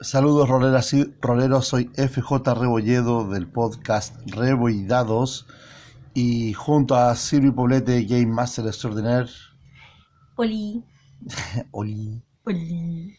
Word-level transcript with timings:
Saludos 0.00 0.46
roleras 0.46 0.92
y 0.92 1.04
roleros, 1.22 1.68
soy 1.68 1.90
FJ 1.94 2.54
Rebolledo 2.54 3.26
del 3.30 3.48
podcast 3.48 4.14
Reboidados 4.26 5.46
y 6.12 6.52
junto 6.52 6.96
a 6.96 7.16
Silvio 7.16 7.54
Poblete, 7.54 8.04
Game 8.04 8.26
Master 8.26 8.66
Extraordinaire. 8.66 9.30
Oli. 10.36 10.84
Oli. 11.70 12.22
Oli. 12.44 13.16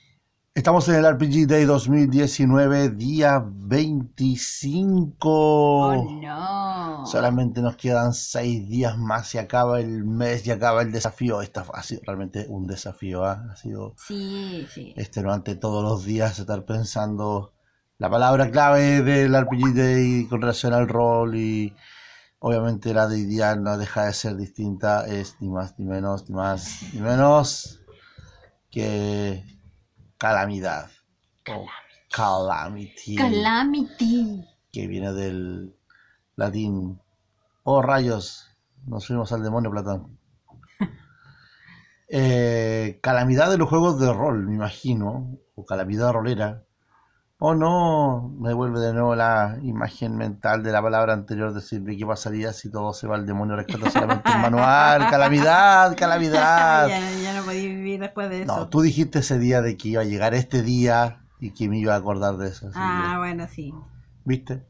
Estamos 0.57 0.89
en 0.89 0.96
el 0.96 1.05
RPG 1.05 1.46
Day 1.46 1.65
2019, 1.65 2.89
día 2.89 3.46
25. 3.46 5.29
Oh 5.29 6.19
no. 6.19 7.06
Solamente 7.06 7.62
nos 7.62 7.76
quedan 7.76 8.12
seis 8.15 8.67
días 8.67 8.97
más 8.97 9.35
y 9.35 9.38
acaba 9.38 9.79
el 9.79 10.03
mes 10.03 10.47
y 10.47 10.51
acaba 10.51 10.81
el 10.81 10.92
desafío. 10.92 11.43
Esta 11.43 11.63
ha 11.71 11.83
sido 11.83 12.01
realmente 12.07 12.47
un 12.49 12.65
desafío, 12.65 13.24
¿ah? 13.24 13.46
ha 13.51 13.56
sido 13.56 13.93
Sí, 13.97 14.65
sí. 14.74 14.96
extenuante 14.97 15.53
todos 15.53 15.83
los 15.83 16.03
días 16.05 16.39
estar 16.39 16.66
pensando 16.66 17.53
la 17.99 18.09
palabra 18.09 18.49
clave 18.49 19.03
del 19.03 19.39
RPG 19.39 19.75
Day 19.75 20.25
con 20.25 20.41
relación 20.41 20.73
al 20.73 20.88
rol 20.88 21.35
y 21.35 21.75
obviamente 22.39 22.95
la 22.95 23.08
deidad 23.08 23.58
no 23.58 23.77
deja 23.77 24.05
de 24.05 24.13
ser 24.13 24.35
distinta, 24.35 25.05
es 25.05 25.35
ni 25.39 25.49
más 25.49 25.75
ni 25.77 25.85
menos, 25.85 26.27
ni 26.27 26.35
más 26.35 26.81
ni 26.94 27.02
menos 27.02 27.80
que 28.71 29.44
calamidad 30.17 30.89
o 31.49 31.66
calamity 32.12 33.16
Calamity. 33.16 34.44
que 34.71 34.88
viene 34.88 35.13
del 35.13 35.75
latín. 36.35 36.99
Oh 37.63 37.81
rayos, 37.81 38.49
nos 38.85 39.05
fuimos 39.08 39.31
al 39.31 39.44
demonio 39.44 39.72
Platón. 39.72 40.17
Eh, 42.09 42.99
calamidad 43.03 43.49
de 43.52 43.58
los 43.58 43.67
juegos 43.67 43.99
de 43.99 44.13
rol, 44.13 44.48
me 44.48 44.55
imagino, 44.55 45.38
o 45.55 45.66
calamidad 45.66 46.13
rolera. 46.13 46.63
Oh 47.39 47.53
no, 47.53 48.35
me 48.39 48.51
vuelve 48.51 48.79
de 48.79 48.93
nuevo 48.93 49.13
la 49.13 49.59
imagen 49.61 50.17
mental 50.17 50.63
de 50.63 50.71
la 50.71 50.81
palabra 50.81 51.13
anterior 51.13 51.53
de 51.53 51.61
Silvia. 51.61 51.95
¿Qué 51.95 52.03
pasaría 52.03 52.52
si 52.52 52.71
todo 52.71 52.94
se 52.94 53.05
va 53.05 53.16
al 53.16 53.27
demonio? 53.27 53.55
Rescata 53.55 53.91
solamente 53.91 54.31
un 54.33 54.41
manual. 54.41 55.07
Calamidad, 55.07 55.95
calamidad. 55.95 56.88
ya, 56.89 57.11
ya 57.21 57.39
no 57.39 57.45
podía 57.45 57.67
vivir 57.69 57.99
después 57.99 58.31
de 58.31 58.41
eso. 58.41 58.57
No, 58.57 58.69
tú 58.69 58.81
dijiste 58.81 59.19
ese 59.19 59.38
día 59.38 59.61
de 59.61 59.77
que 59.77 59.89
iba 59.89 60.02
a 60.02 60.05
llegar 60.05 60.33
este 60.33 60.63
día 60.63 61.21
y 61.39 61.52
que 61.52 61.69
me 61.69 61.77
iba 61.77 61.94
a 61.94 61.97
acordar 61.97 62.38
de 62.38 62.47
eso. 62.47 62.71
ah, 62.73 63.11
que, 63.11 63.17
bueno, 63.19 63.47
sí. 63.47 63.72
¿Viste? 64.25 64.66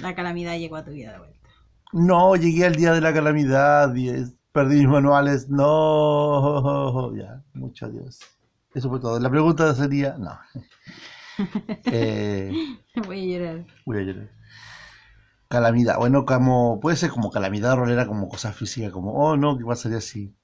La 0.00 0.16
calamidad 0.16 0.58
llegó 0.58 0.76
a 0.76 0.84
tu 0.84 0.90
vida 0.90 1.12
de 1.12 1.18
vuelta. 1.18 1.48
No, 1.92 2.34
llegué 2.34 2.66
al 2.66 2.74
día 2.74 2.92
de 2.92 3.00
la 3.00 3.14
calamidad 3.14 3.94
y 3.94 4.10
perdí 4.50 4.78
mis 4.78 4.88
manuales. 4.88 5.48
No, 5.48 7.14
ya, 7.16 7.40
mucho 7.54 7.86
adiós. 7.86 8.18
Eso 8.74 8.88
fue 8.88 8.98
todo. 8.98 9.20
La 9.20 9.30
pregunta 9.30 9.72
sería, 9.76 10.16
no. 10.18 10.36
Eh, 11.88 12.60
Voy 13.06 13.34
a 13.34 13.38
llorar. 13.38 13.66
voy 13.84 13.98
a 13.98 14.02
llorar. 14.02 14.30
Calamidad, 15.48 15.98
bueno, 15.98 16.24
como 16.24 16.80
puede 16.80 16.96
ser 16.96 17.10
como 17.10 17.30
calamidad 17.30 17.76
rolera, 17.76 18.06
como 18.06 18.26
cosa 18.28 18.54
física, 18.54 18.90
como, 18.90 19.12
oh 19.12 19.36
no, 19.36 19.58
¿qué 19.58 19.64
pasaría 19.66 20.00
si? 20.00 20.34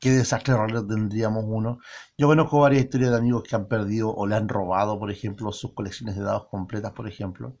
¿Qué 0.00 0.10
desastre 0.10 0.54
rolero 0.56 0.84
tendríamos 0.86 1.44
uno? 1.46 1.78
Yo 2.18 2.26
conozco 2.26 2.58
varias 2.60 2.82
historias 2.84 3.12
de 3.12 3.18
amigos 3.18 3.44
que 3.44 3.54
han 3.54 3.68
perdido 3.68 4.12
o 4.14 4.26
le 4.26 4.34
han 4.34 4.48
robado, 4.48 4.98
por 4.98 5.10
ejemplo, 5.12 5.52
sus 5.52 5.74
colecciones 5.74 6.16
de 6.16 6.22
dados 6.24 6.48
completas, 6.48 6.92
por 6.92 7.06
ejemplo. 7.06 7.56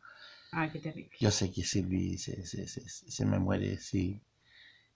Ah, 0.52 0.68
qué 0.72 0.78
terrible. 0.80 1.10
Yo 1.20 1.30
sé 1.30 1.52
que 1.52 1.62
Silvi 1.62 2.18
se, 2.18 2.44
se, 2.46 2.66
se, 2.66 2.80
se 2.88 3.24
me 3.24 3.38
muere 3.38 3.78
si 3.78 4.20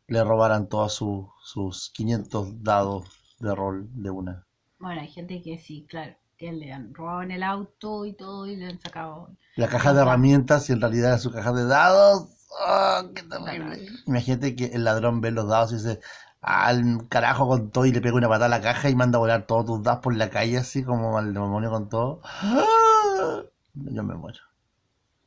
le 0.09 0.25
robaran 0.25 0.69
todos 0.69 0.95
sus 0.95 1.27
sus 1.45 1.91
500 1.95 2.63
dados 2.63 3.05
de 3.41 3.55
rol 3.55 3.89
de 3.93 4.11
una. 4.11 4.47
Bueno, 4.79 5.01
hay 5.01 5.09
gente 5.09 5.43
que 5.43 5.59
sí, 5.59 5.85
claro, 5.89 6.15
que 6.37 6.53
le 6.53 6.73
han 6.73 6.95
robado 6.95 7.23
en 7.23 7.31
el 7.31 7.43
auto 7.43 8.05
y 8.05 8.13
todo 8.13 8.47
y 8.47 8.57
le 8.57 8.67
han 8.67 8.81
sacado. 8.81 9.31
La 9.57 9.69
caja 9.69 9.93
de 9.93 10.03
herramientas 10.03 10.69
y 10.69 10.73
en 10.73 10.81
realidad 10.81 11.11
era 11.11 11.19
su 11.19 11.33
caja 11.33 11.53
de 11.53 11.67
dados. 11.67 12.29
¡Ah, 12.61 13.05
qué 13.15 13.23
terrible! 13.23 13.89
Imagínate 14.07 14.57
que 14.57 14.67
el 14.67 14.85
ladrón 14.85 15.21
ve 15.21 15.31
los 15.31 15.49
dados 15.49 15.73
y 15.73 15.77
dice, 15.77 16.01
al 16.41 17.09
carajo 17.09 17.49
con 17.49 17.71
todo 17.71 17.87
y 17.87 17.93
le 17.93 18.01
pega 18.01 18.17
una 18.17 18.29
patada 18.29 18.47
a 18.47 18.59
la 18.59 18.61
caja 18.61 18.91
y 18.91 18.95
manda 18.95 19.17
a 19.17 19.21
volar 19.21 19.47
todos 19.47 19.65
tus 19.67 19.83
dados 19.83 20.01
por 20.01 20.15
la 20.15 20.31
calle 20.31 20.59
así 20.59 20.83
como 20.85 21.17
al 21.19 21.33
demonio 21.33 21.71
con 21.71 21.89
todo. 21.89 22.21
¡Ah! 22.25 23.43
Yo 23.75 24.03
me 24.03 24.15
muero. 24.15 24.41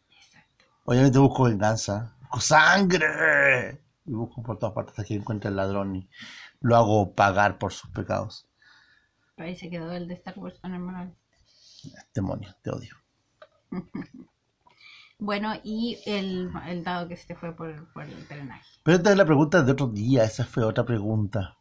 Exacto. 0.09 0.66
Obviamente 0.85 1.19
busco 1.19 1.44
venganza. 1.44 2.13
¡Busco 2.22 2.40
sangre! 2.40 3.81
Y 4.06 4.12
busco 4.12 4.41
por 4.41 4.57
todas 4.57 4.73
partes 4.73 4.91
hasta 4.91 5.03
que 5.03 5.16
encuentre 5.16 5.50
al 5.50 5.56
ladrón 5.57 5.96
y 5.96 6.09
lo 6.62 6.75
hago 6.75 7.13
pagar 7.13 7.57
por 7.57 7.73
sus 7.73 7.90
pecados. 7.91 8.47
Ahí 9.38 9.56
se 9.56 9.70
quedó 9.70 9.92
el 9.94 10.08
de 10.08 10.16
Star 10.16 10.38
Wars 10.38 10.59
con 10.59 10.74
el 10.74 10.80
manual. 10.81 11.16
Demonio, 12.14 12.56
te 12.62 12.70
odio. 12.72 12.96
Bueno, 15.20 15.53
y 15.64 15.98
el, 16.06 16.52
el 16.68 16.84
dado 16.84 17.08
que 17.08 17.18
se 17.18 17.28
te 17.28 17.36
fue 17.36 17.56
por, 17.56 17.92
por 17.94 18.03
el 18.03 18.28
drenaje. 18.28 18.70
Pero 18.84 18.97
esta 18.97 19.12
es 19.12 19.18
la 19.18 19.26
pregunta 19.26 19.62
de 19.62 19.72
otro 19.72 19.88
día, 19.88 20.24
esa 20.24 20.44
fue 20.44 20.64
otra 20.64 20.84
pregunta. 20.86 21.58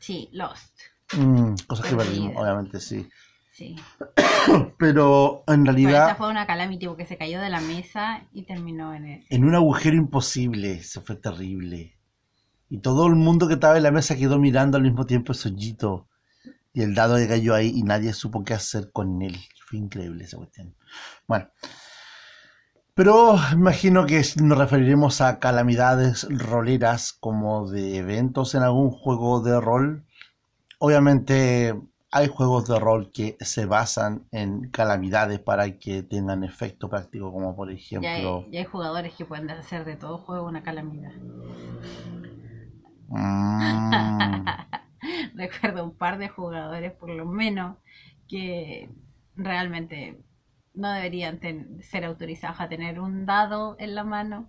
Sí, 0.00 0.28
Lost. 0.32 0.80
Mm, 1.12 1.54
cosas 1.66 1.86
que 1.86 1.96
perdimos, 1.96 2.34
obviamente 2.36 2.80
sí. 2.80 3.08
Sí. 3.52 3.76
Pero 4.78 5.44
en 5.46 5.64
Pero 5.64 5.66
realidad, 5.66 6.16
fue 6.16 6.28
una 6.30 6.46
calamity 6.46 6.86
porque 6.86 7.06
se 7.06 7.16
cayó 7.18 7.40
de 7.40 7.50
la 7.50 7.60
mesa 7.60 8.26
y 8.32 8.44
terminó 8.44 8.94
en 8.94 9.06
el... 9.06 9.26
en 9.30 9.44
un 9.44 9.54
agujero 9.54 9.96
imposible, 9.96 10.72
eso 10.72 11.02
fue 11.02 11.16
terrible. 11.16 11.98
Y 12.70 12.78
todo 12.80 13.06
el 13.06 13.14
mundo 13.16 13.48
que 13.48 13.54
estaba 13.54 13.76
en 13.76 13.82
la 13.84 13.90
mesa 13.90 14.16
quedó 14.16 14.38
mirando 14.38 14.76
al 14.76 14.82
mismo 14.84 15.06
tiempo 15.06 15.32
ese 15.32 15.48
hoyito. 15.48 16.07
Y 16.78 16.82
el 16.82 16.94
dado 16.94 17.16
que 17.16 17.26
cayó 17.26 17.56
ahí 17.56 17.72
y 17.74 17.82
nadie 17.82 18.12
supo 18.12 18.44
qué 18.44 18.54
hacer 18.54 18.92
con 18.92 19.20
él. 19.20 19.36
Fue 19.66 19.80
increíble 19.80 20.22
esa 20.22 20.36
cuestión. 20.36 20.76
Bueno. 21.26 21.48
Pero 22.94 23.34
imagino 23.52 24.06
que 24.06 24.22
nos 24.40 24.56
referiremos 24.56 25.20
a 25.20 25.40
calamidades 25.40 26.28
roleras 26.30 27.12
como 27.12 27.68
de 27.68 27.96
eventos 27.96 28.54
en 28.54 28.62
algún 28.62 28.92
juego 28.92 29.40
de 29.40 29.60
rol. 29.60 30.06
Obviamente 30.78 31.74
hay 32.12 32.28
juegos 32.28 32.68
de 32.68 32.78
rol 32.78 33.10
que 33.12 33.36
se 33.40 33.66
basan 33.66 34.28
en 34.30 34.70
calamidades 34.70 35.40
para 35.40 35.80
que 35.80 36.04
tengan 36.04 36.44
efecto 36.44 36.88
práctico, 36.88 37.32
como 37.32 37.56
por 37.56 37.70
Ya 37.70 37.74
hay, 37.74 37.78
ejemplo... 37.80 38.44
ya 38.52 38.60
hay 38.60 38.66
jugadores 38.66 39.14
que 39.14 39.24
pueden 39.24 39.50
hacer 39.50 39.84
de 39.84 39.96
todo 39.96 40.18
juego 40.18 40.46
una 40.46 40.62
calamidad. 40.62 41.10
Mm, 43.08 44.44
Recuerdo 45.38 45.84
un 45.84 45.94
par 45.96 46.18
de 46.18 46.28
jugadores, 46.28 46.92
por 46.92 47.10
lo 47.10 47.24
menos, 47.24 47.76
que 48.28 48.90
realmente 49.36 50.18
no 50.74 50.90
deberían 50.92 51.38
ten- 51.38 51.82
ser 51.82 52.04
autorizados 52.04 52.60
a 52.60 52.68
tener 52.68 52.98
un 53.00 53.24
dado 53.24 53.76
en 53.78 53.94
la 53.94 54.04
mano, 54.04 54.48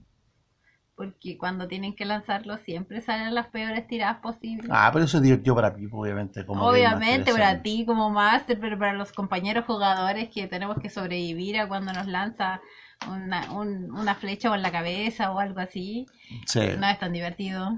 porque 0.95 1.37
cuando 1.37 1.67
tienen 1.67 1.95
que 1.95 2.03
lanzarlo 2.05 2.57
siempre 2.57 3.01
salen 3.01 3.33
las 3.33 3.47
peores 3.47 3.87
tiradas 3.87 4.17
posibles. 4.17 4.67
Ah, 4.69 4.89
pero 4.91 5.05
eso 5.05 5.17
es 5.17 5.23
divertido 5.23 5.55
para 5.55 5.71
mí, 5.71 5.87
obviamente. 5.91 6.45
Como 6.45 6.65
Obviamente 6.65 7.31
para 7.31 7.61
ti 7.61 7.85
como 7.85 8.09
máster, 8.09 8.59
pero 8.59 8.77
para 8.77 8.93
los 8.93 9.11
compañeros 9.13 9.65
jugadores 9.65 10.29
que 10.29 10.47
tenemos 10.47 10.77
que 10.79 10.89
sobrevivir 10.89 11.57
a 11.59 11.67
cuando 11.69 11.93
nos 11.93 12.07
lanza 12.07 12.59
una, 13.07 13.49
un- 13.53 13.91
una 13.95 14.15
flecha 14.15 14.51
o 14.51 14.55
en 14.55 14.61
la 14.61 14.71
cabeza 14.71 15.31
o 15.31 15.39
algo 15.39 15.61
así, 15.61 16.05
Sí. 16.47 16.61
no 16.77 16.87
es 16.89 16.99
tan 16.99 17.13
divertido. 17.13 17.69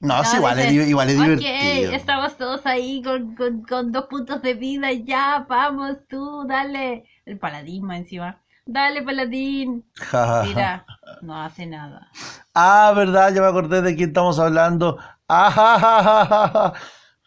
No, 0.00 0.22
sí, 0.24 0.36
No, 0.36 0.36
igual, 0.36 0.58
es, 0.58 0.72
igual 0.88 1.10
es 1.10 1.18
divertido. 1.18 1.92
estamos 1.92 2.36
todos 2.36 2.66
ahí 2.66 3.02
con, 3.02 3.34
con, 3.34 3.62
con 3.62 3.92
dos 3.92 4.06
puntos 4.06 4.42
de 4.42 4.54
vida, 4.54 4.92
ya, 4.92 5.46
vamos 5.48 5.98
tú, 6.08 6.44
dale. 6.46 7.04
El 7.24 7.38
paladín 7.38 7.84
más 7.84 7.98
encima. 7.98 8.40
Dale, 8.66 9.02
paladín. 9.02 9.84
Mira, 10.44 10.84
no 11.22 11.40
hace 11.42 11.66
nada. 11.66 12.10
Ah, 12.54 12.92
verdad, 12.96 13.32
ya 13.34 13.40
me 13.40 13.46
acordé 13.48 13.82
de 13.82 13.94
quién 13.96 14.10
estamos 14.10 14.38
hablando. 14.38 14.98
Ah. 15.28 16.72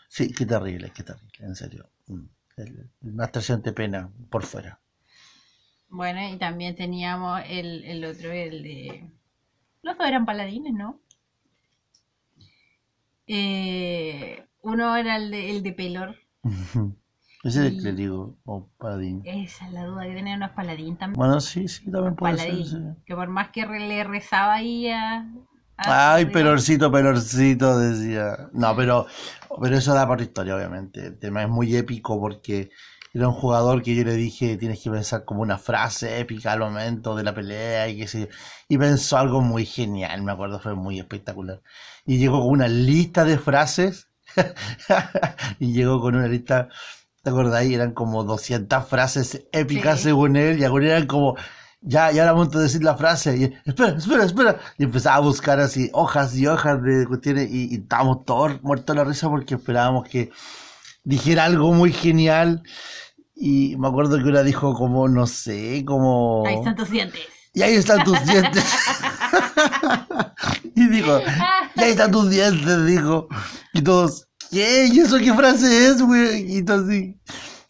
Sí, 0.08 0.34
qué 0.34 0.46
terrible, 0.46 0.92
qué 0.96 1.04
terrible, 1.04 1.32
en 1.40 1.56
serio. 1.56 1.90
Mm. 2.08 2.26
El, 2.58 2.90
el 3.04 3.14
Master 3.14 3.44
siente 3.44 3.72
pena 3.72 4.10
por 4.30 4.44
fuera. 4.46 4.80
Bueno, 5.90 6.20
y 6.34 6.38
también 6.38 6.76
teníamos 6.76 7.42
el, 7.48 7.84
el 7.86 8.04
otro, 8.06 8.32
el 8.32 8.64
de... 8.64 9.12
Los 9.84 9.98
dos 9.98 10.08
eran 10.08 10.26
paladines, 10.26 10.74
¿no? 10.74 11.00
Eh, 13.28 14.46
uno 14.62 14.96
era 14.96 15.18
el 15.18 15.32
de, 15.32 15.52
el 15.52 15.64
de 15.64 15.74
Pelor. 15.74 16.16
Ese 17.44 17.68
es 17.68 17.74
el 17.74 17.78
clérigo 17.78 18.36
o 18.46 18.68
paladín. 18.78 19.22
Esa 19.24 19.68
es 19.68 19.74
la 19.74 19.86
duda 19.86 20.06
que 20.06 20.14
tenía, 20.16 20.38
no 20.38 20.46
es 20.48 20.52
paladín 20.52 20.98
también. 20.98 21.18
Bueno, 21.18 21.40
sí, 21.40 21.68
sí, 21.68 21.90
también 21.92 22.16
puede 22.16 22.38
ser. 22.38 22.66
Sí. 22.66 22.78
Que 23.06 23.16
por 23.16 23.28
más 23.30 23.50
que 23.50 23.66
re- 23.66 23.88
le 23.88 24.04
rezaba 24.04 24.56
ahí 24.56 24.90
a... 24.90 25.28
a- 25.78 26.16
Ay, 26.16 26.26
pelorcito, 26.26 26.92
pelorcito, 26.92 27.80
decía. 27.80 28.50
No, 28.54 28.76
pero, 28.76 29.06
pero 29.62 29.78
eso 29.78 29.94
da 29.94 30.08
para 30.08 30.24
historia, 30.24 30.56
obviamente. 30.56 31.08
El 31.08 31.20
tema 31.20 31.44
es 31.44 31.50
muy 31.50 31.76
épico 31.76 32.20
porque 32.20 32.70
era 33.14 33.28
un 33.28 33.34
jugador 33.34 33.82
que 33.84 33.96
yo 33.96 34.04
le 34.04 34.14
dije, 34.16 34.58
tienes 34.58 34.82
que 34.82 34.92
pensar 34.92 35.24
como 35.26 35.42
una 35.42 35.58
frase 35.58 36.20
épica 36.20 36.52
al 36.54 36.60
momento 36.60 37.16
de 37.16 37.24
la 37.24 37.34
pelea 37.34 37.88
y 37.90 37.98
que 37.98 38.08
sé 38.08 38.22
yo. 38.22 38.28
Y 38.68 38.78
pensó 38.78 39.18
algo 39.18 39.42
muy 39.42 39.66
genial, 39.66 40.22
me 40.24 40.32
acuerdo, 40.32 40.60
fue 40.60 40.76
muy 40.76 41.00
espectacular. 41.00 41.62
Y 42.06 42.18
llegó 42.18 42.42
con 42.42 42.50
una 42.52 42.68
lista 42.68 43.24
de 43.26 43.38
frases. 43.38 44.08
y 45.60 45.74
llegó 45.74 46.02
con 46.02 46.16
una 46.16 46.28
lista 46.28 46.70
¿Te 47.24 47.32
acordáis? 47.32 47.74
Eran 47.74 47.94
como 47.94 48.24
200 48.24 48.88
frases 48.88 49.48
épicas 49.52 50.00
Sí. 50.00 50.06
según 50.06 50.38
él, 50.38 50.60
y 50.60 50.64
ahora 50.64 50.88
eran 50.88 51.08
como, 51.08 51.36
ya, 51.82 52.12
ya 52.12 52.24
era 52.24 52.34
momento 52.34 52.58
de 52.58 52.66
decir 52.66 52.84
la 52.84 52.96
frase, 52.96 53.38
y 53.38 53.44
espera, 53.66 53.98
espera, 53.98 54.26
espera, 54.26 54.60
y 54.78 54.84
empezaba 54.84 55.18
a 55.18 55.20
buscar 55.20 55.60
así 55.60 55.90
hojas 55.94 56.36
y 56.36 56.48
hojas 56.48 56.82
de 56.84 57.06
cuestiones, 57.06 57.50
y, 57.52 57.74
y 57.74 57.76
estábamos 57.76 58.26
todos 58.26 58.62
muertos 58.64 58.96
de 58.96 59.04
la 59.04 59.08
risa 59.08 59.30
porque 59.30 59.56
esperábamos 59.56 60.08
que 60.08 60.32
dijera 61.04 61.46
algo 61.46 61.74
muy 61.74 61.92
genial, 61.92 62.64
y 63.36 63.76
me 63.78 63.88
acuerdo 63.88 64.18
que 64.18 64.24
una 64.24 64.42
dijo 64.42 64.74
como, 64.74 65.08
no 65.08 65.28
sé, 65.28 65.84
como... 65.86 66.44
Ahí 66.48 66.56
están 66.56 66.76
tus 66.76 66.90
dientes. 66.90 67.22
Y 67.54 67.62
ahí 67.62 67.76
están 67.76 68.04
tus 68.04 68.24
dientes. 68.26 68.64
y 70.76 70.88
dijo, 70.88 71.20
y 71.76 71.82
ahí 71.82 71.92
están 71.92 72.12
tus 72.12 72.30
dientes, 72.30 72.86
dijo. 72.86 73.28
Y 73.74 73.82
todos, 73.82 74.28
¿qué? 74.52 74.88
¿Y 74.92 75.00
eso 75.00 75.18
qué 75.18 75.34
frase 75.34 75.88
es, 75.88 76.02
güey? 76.02 76.58
Y 76.58 76.64
todo 76.64 76.86
así. 76.86 77.16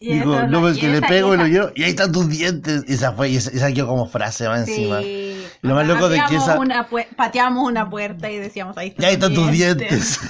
Y 0.00 0.14
Digo, 0.14 0.36
no, 0.36 0.46
no- 0.46 0.60
pues 0.60 0.78
que 0.78 0.86
le 0.88 0.98
esa- 0.98 1.08
pego 1.08 1.34
y 1.34 1.38
lo 1.38 1.46
llevo. 1.46 1.70
Y 1.74 1.82
ahí 1.82 1.90
están 1.90 2.12
tus 2.12 2.28
dientes. 2.28 2.84
Y 2.86 2.92
esa 2.94 3.12
fue, 3.12 3.30
y 3.30 3.36
esa, 3.36 3.50
esa 3.50 3.72
quedó 3.72 3.88
como 3.88 4.06
frase 4.06 4.44
encima. 4.44 5.00
Sí. 5.00 5.48
Y 5.62 5.66
lo 5.66 5.74
más 5.74 5.86
loco 5.88 6.08
de 6.08 6.20
que 6.28 6.36
esa- 6.36 6.58
una 6.58 6.88
pateábamos 7.16 7.66
una 7.68 7.90
puerta 7.90 8.30
y 8.30 8.36
decíamos 8.38 8.76
ahí 8.78 8.94
Y 8.96 9.04
ahí 9.04 9.14
están 9.14 9.34
tus 9.34 9.50
dientes. 9.50 10.20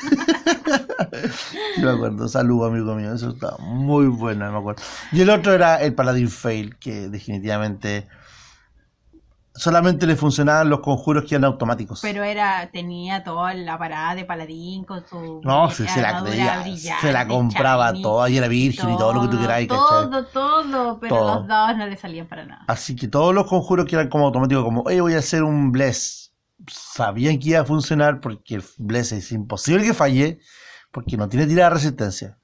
Yo 1.77 1.83
me 1.85 1.91
acuerdo, 1.91 2.29
salud 2.29 2.65
amigo 2.67 2.95
mío, 2.95 3.13
eso 3.15 3.29
estaba 3.31 3.59
muy 3.59 4.07
bueno, 4.07 4.51
me 4.51 4.59
acuerdo. 4.59 4.83
Y 5.13 5.21
el 5.21 5.29
otro 5.31 5.53
era 5.53 5.77
el 5.83 5.93
Paladin 5.95 6.31
Fail, 6.31 6.77
que 6.77 7.09
definitivamente 7.11 8.07
solamente 9.59 10.07
le 10.07 10.17
funcionaban 10.17 10.71
los 10.71 10.81
conjuros 10.81 11.25
que 11.25 11.35
eran 11.35 11.45
automáticos. 11.45 12.01
Pero 12.01 12.23
era, 12.23 12.71
tenía 12.71 13.25
toda 13.25 13.55
la 13.55 13.79
parada 13.79 14.15
de 14.15 14.25
paladín 14.25 14.85
con 14.85 15.07
su 15.07 15.41
No, 15.45 15.71
sí, 15.71 15.87
se 15.89 16.01
la 16.01 16.23
creía, 16.23 16.65
se 17.01 17.13
la 17.13 17.27
compraba 17.27 17.91
shiny, 17.91 18.03
toda 18.03 18.31
y 18.31 18.39
era 18.39 18.49
virgen 18.49 18.91
y 18.91 18.97
todo 18.97 19.13
lo 19.15 19.23
que 19.23 19.29
tú 19.29 19.41
queráis, 19.41 19.69
¿cachai? 19.69 20.11
Todo, 20.11 20.25
todo, 20.27 21.01
pero 21.01 21.17
Todo. 21.17 21.35
los 21.41 21.49
dados 21.49 21.77
no 21.77 21.87
le 21.87 21.97
salían 21.97 22.27
para 22.29 22.47
nada. 22.47 22.65
Así 22.69 22.95
que 22.97 23.09
todos 23.09 23.35
los 23.35 23.47
conjuros 23.47 23.87
que 23.87 23.97
eran 23.97 24.09
como 24.09 24.27
automáticos, 24.27 24.65
como, 24.65 24.83
oye, 24.83 25.01
voy 25.01 25.15
a 25.15 25.19
hacer 25.19 25.43
un 25.43 25.73
bless, 25.73 26.33
sabían 26.71 27.39
que 27.39 27.51
iba 27.51 27.61
a 27.61 27.65
funcionar 27.65 28.21
porque 28.21 28.57
el 28.57 28.65
bless 28.79 29.13
es 29.13 29.33
imposible 29.33 29.85
que 29.85 29.95
falle, 29.95 30.39
porque 30.93 31.17
no 31.17 31.29
tiene 31.29 31.47
tirada 31.47 31.71
de 31.71 31.75
resistencia. 31.75 32.39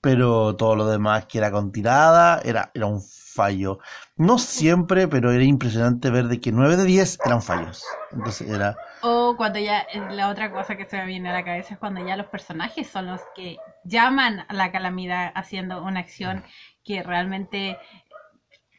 Pero 0.00 0.54
todo 0.56 0.76
lo 0.76 0.86
demás 0.86 1.24
que 1.26 1.38
era 1.38 1.50
con 1.50 1.72
tirada 1.72 2.40
era, 2.44 2.70
era 2.74 2.86
un 2.86 3.00
fallo. 3.34 3.78
No 4.16 4.38
siempre, 4.38 5.08
pero 5.08 5.32
era 5.32 5.44
impresionante 5.44 6.10
ver 6.10 6.26
de 6.28 6.40
que 6.40 6.52
9 6.52 6.76
de 6.76 6.84
10 6.84 7.18
eran 7.26 7.42
fallos. 7.42 7.84
Entonces 8.12 8.48
era... 8.48 8.76
O 9.02 9.36
cuando 9.36 9.58
ya, 9.58 9.80
eh, 9.80 10.00
la 10.10 10.28
otra 10.28 10.50
cosa 10.50 10.76
que 10.76 10.86
se 10.86 10.96
me 10.96 11.06
viene 11.06 11.30
a 11.30 11.32
la 11.32 11.44
cabeza 11.44 11.74
es 11.74 11.80
cuando 11.80 12.06
ya 12.06 12.16
los 12.16 12.26
personajes 12.26 12.88
son 12.88 13.06
los 13.06 13.20
que 13.34 13.58
llaman 13.84 14.46
a 14.48 14.54
la 14.54 14.72
calamidad 14.72 15.32
haciendo 15.34 15.82
una 15.82 16.00
acción 16.00 16.44
que 16.84 17.02
realmente 17.02 17.78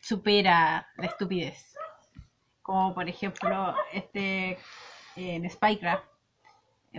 supera 0.01 0.87
la 0.97 1.05
estupidez. 1.05 1.75
Como 2.61 2.93
por 2.93 3.07
ejemplo, 3.09 3.75
este 3.93 4.57
en 5.15 5.49
Spycraft, 5.49 6.03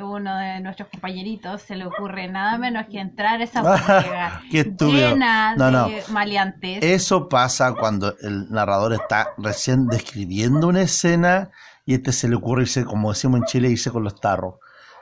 uno 0.02 0.36
de 0.36 0.60
nuestros 0.60 0.88
compañeritos 0.88 1.62
se 1.62 1.76
le 1.76 1.86
ocurre 1.86 2.28
nada 2.28 2.58
menos 2.58 2.86
que 2.90 2.98
entrar 3.00 3.40
a 3.40 3.44
esa 3.44 3.62
bodega 3.62 4.42
Qué 4.50 4.60
estúpido. 4.60 5.10
llena 5.10 5.54
No, 5.56 5.70
no. 5.70 5.88
de 5.88 6.02
maleantes. 6.10 6.82
Eso 6.82 7.28
pasa 7.28 7.74
cuando 7.74 8.14
el 8.22 8.50
narrador 8.50 8.92
está 8.92 9.28
recién 9.38 9.86
describiendo 9.86 10.68
una 10.68 10.82
escena 10.82 11.50
y 11.84 11.94
este 11.94 12.12
se 12.12 12.28
le 12.28 12.36
ocurre 12.36 12.62
irse, 12.62 12.84
como 12.84 13.12
decimos 13.12 13.40
en 13.40 13.46
Chile, 13.46 13.68
irse 13.70 13.90
con 13.90 14.02
los 14.04 14.20
tarros. 14.20 14.54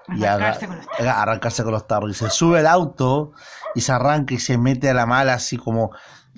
Y 0.09 0.25
Arrancarse 0.25 0.67
con 0.67 0.77
los 0.77 0.87
tarros. 0.87 1.07
arrancarse 1.17 1.63
con 1.65 1.73
los 1.73 1.87
tarros. 1.87 2.11
Y 2.11 2.15
se 2.15 2.31
sube 2.31 2.59
al 2.59 2.67
auto 2.67 3.33
y 3.75 3.81
se 3.81 3.91
arranca 3.93 4.35
y 4.35 4.39
se 4.39 4.59
mete 4.59 4.91
a 4.91 4.95
la 4.95 5.07
mala 5.07 5.33
así 5.35 5.57
como, 5.57 5.93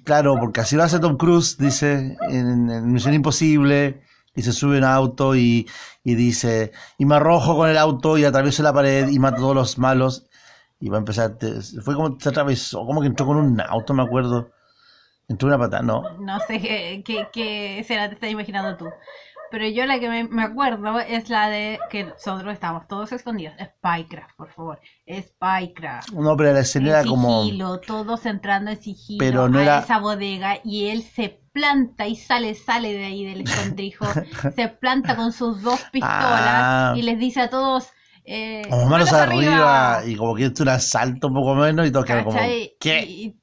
claro, 0.04 0.36
porque 0.38 0.60
así 0.60 0.76
lo 0.76 0.84
hace 0.84 1.00
Tom 1.00 1.16
Cruise, 1.16 1.58
dice, 1.58 2.16
en, 2.30 2.70
en 2.70 2.92
Misión 2.92 3.12
Imposible, 3.14 4.02
y 4.36 4.42
se 4.42 4.52
sube 4.52 4.78
un 4.78 4.84
auto 4.84 5.34
y, 5.34 5.68
y 6.04 6.14
dice, 6.14 6.72
y 6.98 7.06
me 7.06 7.16
arrojo 7.16 7.56
con 7.56 7.68
el 7.68 7.78
auto 7.78 8.18
y 8.18 8.24
atravieso 8.24 8.62
la 8.62 8.72
pared 8.72 9.08
y 9.08 9.18
mato 9.18 9.36
a 9.38 9.40
todos 9.40 9.54
los 9.56 9.78
malos. 9.78 10.26
Y 10.78 10.90
va 10.90 10.98
a 10.98 11.00
empezar, 11.00 11.38
fue 11.82 11.94
como 11.94 12.20
se 12.20 12.28
atravesó, 12.28 12.84
como 12.84 13.00
que 13.00 13.06
entró 13.06 13.26
con 13.26 13.38
un 13.38 13.60
auto, 13.60 13.94
me 13.94 14.02
acuerdo. 14.02 14.50
Entró 15.28 15.48
una 15.48 15.58
patada, 15.58 15.82
no. 15.82 16.18
No 16.20 16.38
sé 16.40 16.60
qué, 16.60 17.02
qué, 17.04 17.28
qué 17.32 17.80
escena 17.80 18.08
te 18.08 18.14
estás 18.14 18.30
imaginando 18.30 18.76
tú. 18.76 18.86
Pero 19.50 19.68
yo 19.68 19.86
la 19.86 19.98
que 20.00 20.08
me, 20.08 20.24
me 20.24 20.42
acuerdo 20.42 20.98
es 21.00 21.28
la 21.28 21.48
de 21.48 21.78
que 21.90 22.04
nosotros 22.04 22.52
estábamos 22.52 22.88
todos 22.88 23.12
escondidos. 23.12 23.54
Spycraft, 23.62 24.36
por 24.36 24.50
favor. 24.52 24.80
Spycraft. 25.08 26.10
No, 26.12 26.36
pero 26.36 26.52
la 26.52 26.60
escena 26.60 26.86
En 26.88 26.94
era 26.96 27.04
como... 27.04 27.44
sigilo, 27.44 27.78
todos 27.80 28.26
entrando 28.26 28.70
en 28.70 28.82
sigilo 28.82 29.18
Pero 29.18 29.48
no 29.48 29.58
a 29.58 29.62
era- 29.62 29.78
esa 29.80 29.98
bodega 29.98 30.58
y 30.64 30.86
él 30.88 31.02
se 31.02 31.40
planta 31.52 32.06
y 32.06 32.16
sale, 32.16 32.54
sale 32.54 32.92
de 32.92 33.04
ahí 33.04 33.24
del 33.24 33.42
escondrijo, 33.42 34.04
se 34.54 34.68
planta 34.68 35.16
con 35.16 35.32
sus 35.32 35.62
dos 35.62 35.80
pistolas 35.92 36.12
Ah. 36.22 36.94
y 36.96 37.02
les 37.02 37.18
dice 37.18 37.40
a 37.42 37.50
todos 37.50 37.88
eh, 38.28 38.62
Como 38.68 38.86
manos 38.86 39.12
arriba, 39.12 40.02
y 40.04 40.16
como 40.16 40.34
que 40.34 40.46
esto 40.46 40.64
un 40.64 40.68
asalto 40.70 41.28
un 41.28 41.34
poco 41.34 41.54
menos 41.54 41.86
y 41.86 41.92
todos 41.92 42.04
quedan 42.04 42.24
como. 42.24 42.36
¿qué? 42.80 43.04
Y 43.06 43.36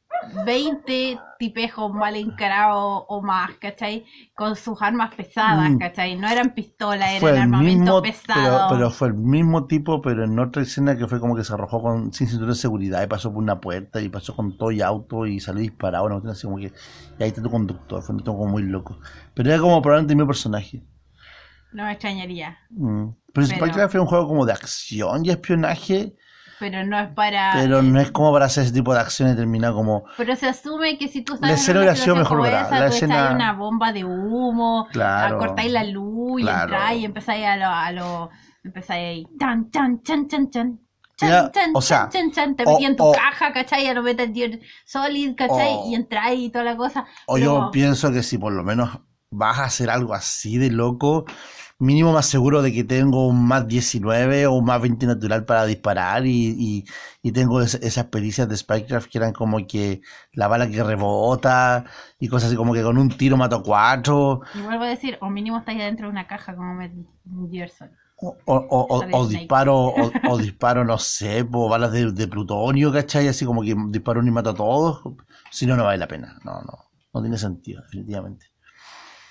20 0.46 1.20
tipejos 1.40 1.94
mal 1.94 2.16
encarados 2.16 3.04
o 3.08 3.22
más, 3.22 3.52
¿cachai? 3.60 4.06
Con 4.36 4.56
sus 4.56 4.82
armas 4.82 5.14
pesadas, 5.16 5.72
Mm. 5.72 5.78
¿cachai? 5.78 6.16
No 6.16 6.28
eran 6.28 6.54
pistolas, 6.54 7.20
Fue 7.20 7.30
eran 7.32 7.36
el 7.36 7.42
armamento 7.54 8.02
mismo, 8.02 8.02
pero, 8.02 8.14
pesado. 8.14 8.68
pero 8.76 8.90
fue 8.92 9.08
el 9.10 9.14
mismo 9.16 9.66
tipo, 9.68 10.02
pero 10.02 10.24
en 10.26 10.38
otra 10.40 10.62
escena 10.64 10.98
que 10.98 11.08
fue 11.08 11.20
como 11.20 11.36
que 11.36 11.44
se 11.44 11.54
arrojó 11.54 11.82
con, 11.82 12.14
sin 12.14 12.28
cinturón 12.28 12.54
de 12.54 12.60
seguridad 12.60 13.04
y 13.04 13.08
pasó 13.08 13.32
por 13.34 13.42
una 13.44 13.60
puerta 13.60 14.00
y 14.02 14.10
pasó 14.10 14.36
con 14.36 14.58
todo 14.58 14.72
y 14.72 14.82
auto 14.82 15.26
y 15.26 15.40
salió 15.40 15.62
disparado, 15.62 16.06
una 16.06 16.16
cuestión 16.16 16.32
así 16.34 16.44
como 16.48 16.58
que, 16.58 16.74
y 17.20 17.24
ahí 17.24 17.30
está 17.30 17.42
tu 17.42 17.50
conductor, 17.52 18.02
fue 18.04 18.16
todo 18.24 18.38
como 18.38 18.52
muy 18.52 18.64
loco. 18.64 19.00
Pero 19.34 19.50
era 19.50 19.60
como 19.60 19.82
probablemente 19.82 20.14
el 20.14 20.18
mismo 20.18 20.28
personaje. 20.28 20.84
No 21.74 21.86
me 21.86 21.92
extrañaría. 21.94 22.58
Mm. 22.70 23.08
Pero, 23.34 23.48
Pero- 23.48 23.48
Spycraft 23.48 23.92
fue 23.92 24.00
un 24.02 24.08
juego 24.08 24.28
como 24.28 24.46
de 24.46 24.54
acción 24.54 25.26
y 25.26 25.30
espionaje, 25.32 26.16
Pero 26.64 26.86
no 26.86 26.98
es 26.98 27.10
para... 27.10 27.52
pero 27.56 27.82
no 27.82 28.00
es 28.00 28.10
como 28.12 28.32
para 28.32 28.46
hacer 28.46 28.64
ese 28.64 28.72
tipo 28.74 28.94
de 28.94 29.02
acción 29.02 29.30
y 29.30 29.36
terminar 29.36 29.74
como, 29.74 30.06
Pero 30.16 30.34
se 30.38 30.48
asume 30.48 30.98
que 30.98 31.10
si 31.10 31.22
tú 31.24 31.34
estás 31.34 31.50
La 31.50 31.56
en 31.56 31.60
escena 31.60 31.80
hubiera 31.80 31.96
sido 31.98 32.16
mejor 32.16 32.48
esa, 32.48 32.80
La 32.80 32.88
escena- 32.88 33.32
una 33.34 33.52
bomba 33.52 33.92
de 33.92 34.06
humo, 34.06 34.88
Claro. 34.94 35.36
a- 35.36 35.40
cortáis 35.40 35.72
la 35.74 35.84
luz 35.84 36.40
y 36.40 36.44
Claro. 36.44 36.64
entráis 36.74 37.02
y 37.02 37.06
empezáis 37.06 37.46
a 37.46 37.58
lo... 37.58 37.66
A 37.68 37.92
lo 37.92 38.30
empezáis 38.64 39.04
ahí, 39.06 39.26
tan, 39.38 39.70
tan, 39.70 40.02
chan, 40.04 40.28
chan, 40.30 40.50
chan. 40.50 40.80
Ya, 41.20 41.28
Chan, 41.28 41.52
chan, 41.52 41.72
o 41.76 41.82
sea, 41.82 42.10
chan, 42.12 42.32
chan, 42.32 42.32
chan, 42.32 42.56
te 42.56 42.64
o- 42.66 42.72
metí 42.72 42.86
en 42.86 42.96
tu 42.96 43.04
o- 43.04 43.12
caja, 43.12 43.52
¿cachai? 43.52 43.88
A 43.88 43.94
lo 43.94 44.04
Gear 44.06 44.60
Solid, 44.86 45.36
¿cachai? 45.36 45.74
o- 45.74 45.90
y 45.90 45.96
entráis 45.96 46.40
y 46.40 46.50
toda 46.50 46.64
la 46.64 46.78
cosa. 46.78 47.06
O 47.28 47.34
Pero- 47.36 47.46
yo 47.46 47.72
pienso 47.72 48.12
que 48.14 48.24
si 48.24 48.38
por 48.38 48.54
lo 48.54 48.64
menos 48.64 48.90
vas 49.30 49.60
a 49.60 49.66
hacer 49.66 49.90
algo 49.90 50.14
así 50.14 50.58
de 50.58 50.72
loco, 50.72 51.26
mínimo 51.80 52.14
más 52.14 52.28
seguro 52.28 52.62
de 52.62 52.72
que 52.74 52.84
tengo 52.84 53.28
un 53.28 53.46
más 53.48 53.68
19 53.68 54.48
o 54.48 54.54
un 54.54 54.66
más 54.66 54.82
20 54.82 55.06
natural 55.06 55.46
para 55.46 55.66
disparar 55.66 56.26
y, 56.26 56.56
y, 56.58 56.86
y 57.22 57.32
tengo 57.32 57.62
es- 57.62 57.76
esas 57.76 58.06
pericias 58.06 58.48
de 58.50 58.58
Spycraft 58.58 59.10
que 59.10 59.18
eran 59.18 59.34
como 59.34 59.66
que 59.68 60.02
la 60.34 60.48
bala 60.48 60.70
que 60.70 60.84
rebota 60.84 61.86
y 62.20 62.28
cosas 62.30 62.48
así 62.50 62.56
como 62.58 62.74
que 62.74 62.84
con 62.84 62.98
un 62.98 63.10
tiro 63.18 63.38
mato 63.38 63.62
cuatro 63.64 64.42
Y 64.54 64.62
vuelvo 64.62 64.84
a 64.84 64.88
decir, 64.88 65.18
o 65.22 65.30
mínimo 65.30 65.58
estáis 65.60 65.82
adentro 65.82 66.08
de 66.08 66.12
una 66.12 66.28
caja 66.28 66.56
como 66.56 66.76
Solid. 67.68 67.92
o, 68.16 68.30
o, 68.46 68.56
o, 68.96 68.98
o 69.20 69.28
disparo 69.28 69.76
o, 69.76 70.04
o 70.32 70.34
disparo 70.40 70.84
no 70.86 70.98
sé, 70.98 71.44
po, 71.46 71.68
balas 71.70 71.92
de, 71.92 72.12
de 72.12 72.28
plutonio, 72.28 72.92
¿cachai? 72.92 73.28
Así 73.28 73.46
como 73.46 73.62
que 73.64 73.76
disparo 73.90 74.20
uno 74.22 74.30
y 74.30 74.32
mato 74.32 74.52
a 74.52 74.56
todos. 74.56 75.02
Si 75.52 75.66
no, 75.66 75.76
no 75.76 75.84
vale 75.86 75.98
la 75.98 76.08
pena. 76.08 76.40
No, 76.46 76.62
no. 76.62 76.76
No 77.14 77.22
tiene 77.22 77.38
sentido, 77.38 77.82
definitivamente. 77.84 78.48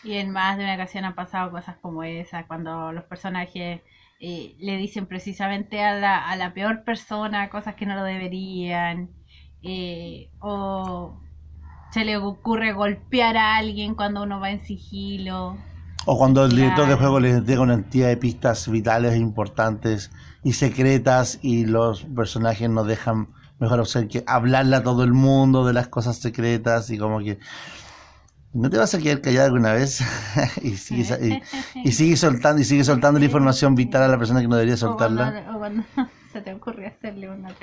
Y 0.04 0.14
en 0.14 0.30
más 0.30 0.56
de 0.56 0.64
una 0.64 0.74
ocasión 0.74 1.04
han 1.04 1.14
pasado 1.14 1.50
cosas 1.50 1.76
como 1.80 2.02
esa, 2.02 2.46
cuando 2.46 2.92
los 2.92 3.04
personajes 3.04 3.82
eh, 4.20 4.56
le 4.58 4.76
dicen 4.76 5.06
precisamente 5.06 5.82
a 5.82 5.94
la, 5.94 6.18
a 6.18 6.36
la 6.36 6.54
peor 6.54 6.84
persona 6.84 7.50
cosas 7.50 7.74
que 7.74 7.86
no 7.86 7.94
lo 7.94 8.04
deberían, 8.04 9.10
eh, 9.62 10.30
o 10.40 11.20
se 11.92 12.04
le 12.04 12.16
ocurre 12.16 12.72
golpear 12.72 13.36
a 13.36 13.56
alguien 13.56 13.94
cuando 13.94 14.22
uno 14.22 14.40
va 14.40 14.50
en 14.50 14.64
sigilo. 14.64 15.56
O 16.04 16.18
cuando 16.18 16.44
el 16.46 16.56
director 16.56 16.88
de 16.88 16.94
juego 16.94 17.20
les 17.20 17.36
entrega 17.36 17.60
una 17.60 17.74
cantidad 17.74 18.08
de 18.08 18.16
pistas 18.16 18.68
vitales 18.68 19.12
e 19.12 19.18
importantes 19.18 20.10
y 20.42 20.54
secretas 20.54 21.38
y 21.42 21.66
los 21.66 22.02
personajes 22.04 22.68
no 22.68 22.82
dejan 22.82 23.28
mejor 23.60 23.78
opción 23.78 24.08
que 24.08 24.24
hablarle 24.26 24.76
a 24.76 24.82
todo 24.82 25.04
el 25.04 25.12
mundo 25.12 25.64
de 25.64 25.72
las 25.72 25.86
cosas 25.86 26.16
secretas 26.16 26.90
y 26.90 26.98
como 26.98 27.20
que 27.20 27.38
no 28.52 28.70
te 28.70 28.78
vas 28.78 28.94
a 28.94 28.98
quedar 28.98 29.20
callado 29.20 29.46
alguna 29.46 29.72
vez 29.72 30.00
y 30.62 30.76
sigues 30.76 31.10
y, 31.20 31.40
y 31.84 31.92
sigue 31.92 32.16
soltando 32.16 32.60
y 32.60 32.64
sigue 32.64 32.84
soltando 32.84 33.18
la 33.18 33.26
información 33.26 33.74
vital 33.74 34.02
a 34.02 34.08
la 34.08 34.18
persona 34.18 34.40
que 34.40 34.48
no 34.48 34.56
debería 34.56 34.74
O 34.74 34.96
cuando, 34.96 35.24
soltarla. 35.24 35.54
o 35.54 35.58
cuando 35.58 35.84
se 36.32 36.40
te 36.40 36.52
ocurre 36.54 36.86
hacerle 36.86 37.30
una. 37.30 37.56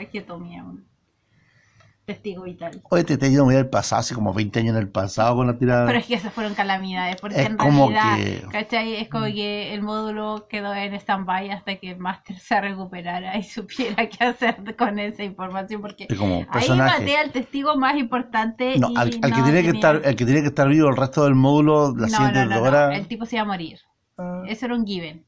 Testigo 2.13 2.44
vital. 2.44 2.82
Oye, 2.89 3.04
te, 3.04 3.18
te 3.18 3.28
he 3.28 3.30
ido 3.30 3.46
muy 3.46 3.56
al 3.56 3.70
pasado, 3.70 4.00
hace 4.01 4.16
como 4.16 4.34
20 4.34 4.60
años 4.60 4.75
en 4.75 4.82
el 4.82 4.89
pasado 4.89 5.36
con 5.36 5.48
la 5.48 5.58
tirada. 5.58 5.86
Pero 5.86 6.00
es 6.00 6.06
que 6.08 6.16
esas 6.16 6.34
fueron 6.34 6.54
calamidades, 6.56 7.16
porque 7.22 7.39
Es 7.42 7.46
en 7.48 7.58
como 7.58 7.89
realidad, 7.89 8.18
que- 8.18 8.48
¿cachai? 8.51 8.96
Es 8.96 9.10
como 9.10 9.25
que 9.25 9.74
el 9.74 9.82
módulo 9.82 10.48
quedó 10.50 10.74
en 10.74 10.94
stand-by 10.96 11.51
hasta 11.51 11.75
que 11.75 11.92
el 11.92 11.98
máster 12.00 12.38
se 12.39 12.60
recuperara 12.60 13.38
y 13.38 13.44
supiera 13.58 14.08
qué 14.10 14.24
hacer 14.25 14.75
con 14.75 15.00
esa 15.00 15.24
información, 15.24 15.82
porque 15.82 16.08
como 16.18 16.36
ahí 16.38 16.46
personaje. 16.46 17.00
maté 17.00 17.18
al 17.18 17.32
testigo 17.32 17.75
más 17.78 17.96
importante 17.98 18.78
No, 18.78 18.89
y 18.92 18.96
al, 18.98 19.20
al 19.22 19.34
que 19.34 19.42
tiene 19.44 19.62
que 19.63 19.70
estar, 19.70 20.01
el 20.04 20.16
que 20.16 20.25
tiene 20.25 20.42
que 20.42 20.48
estar 20.48 20.68
vivo 20.68 20.89
el 20.89 20.98
resto 20.98 21.24
del 21.24 21.36
módulo, 21.36 21.92
siguientes 22.08 22.48
no, 22.48 22.56
no, 22.56 22.62
horas. 22.63 22.98
el 22.98 23.08
tipo 23.08 23.25
se 23.25 23.36
iba 23.36 23.44
a 23.44 23.46
morir. 23.48 23.80
Ah. 24.18 24.44
Eso 24.48 24.66
era 24.66 24.75
un 24.75 24.86
given. 24.86 25.25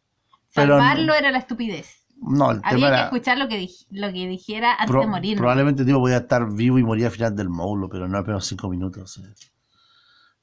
Salvarlo 0.49 1.13
era 1.13 1.31
la 1.31 1.37
estupidez. 1.37 2.00
No, 2.21 2.51
el 2.51 2.61
tema 2.61 2.69
Había 2.71 2.87
que 2.87 2.93
era. 2.95 3.03
escuchar 3.05 3.37
lo 3.39 3.47
que, 3.47 3.59
dij- 3.59 3.87
lo 3.89 4.07
que 4.13 4.27
dijera 4.27 4.73
antes 4.75 4.87
pro- 4.91 5.01
de 5.01 5.07
morir. 5.07 5.37
probablemente 5.37 5.81
el 5.81 5.87
tipo 5.87 5.99
podía 5.99 6.17
estar 6.17 6.51
vivo 6.53 6.77
y 6.79 6.83
morir 6.83 7.05
al 7.05 7.11
final 7.11 7.35
del 7.35 7.49
módulo, 7.49 7.89
pero 7.89 8.07
no 8.07 8.17
apenas 8.19 8.45
5 8.45 8.69
minutos. 8.69 9.17
eh. 9.17 9.33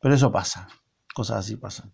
Pero 0.00 0.14
eso 0.14 0.30
pasa. 0.32 0.68
Cosas 1.14 1.38
así 1.38 1.56
pasan. 1.56 1.92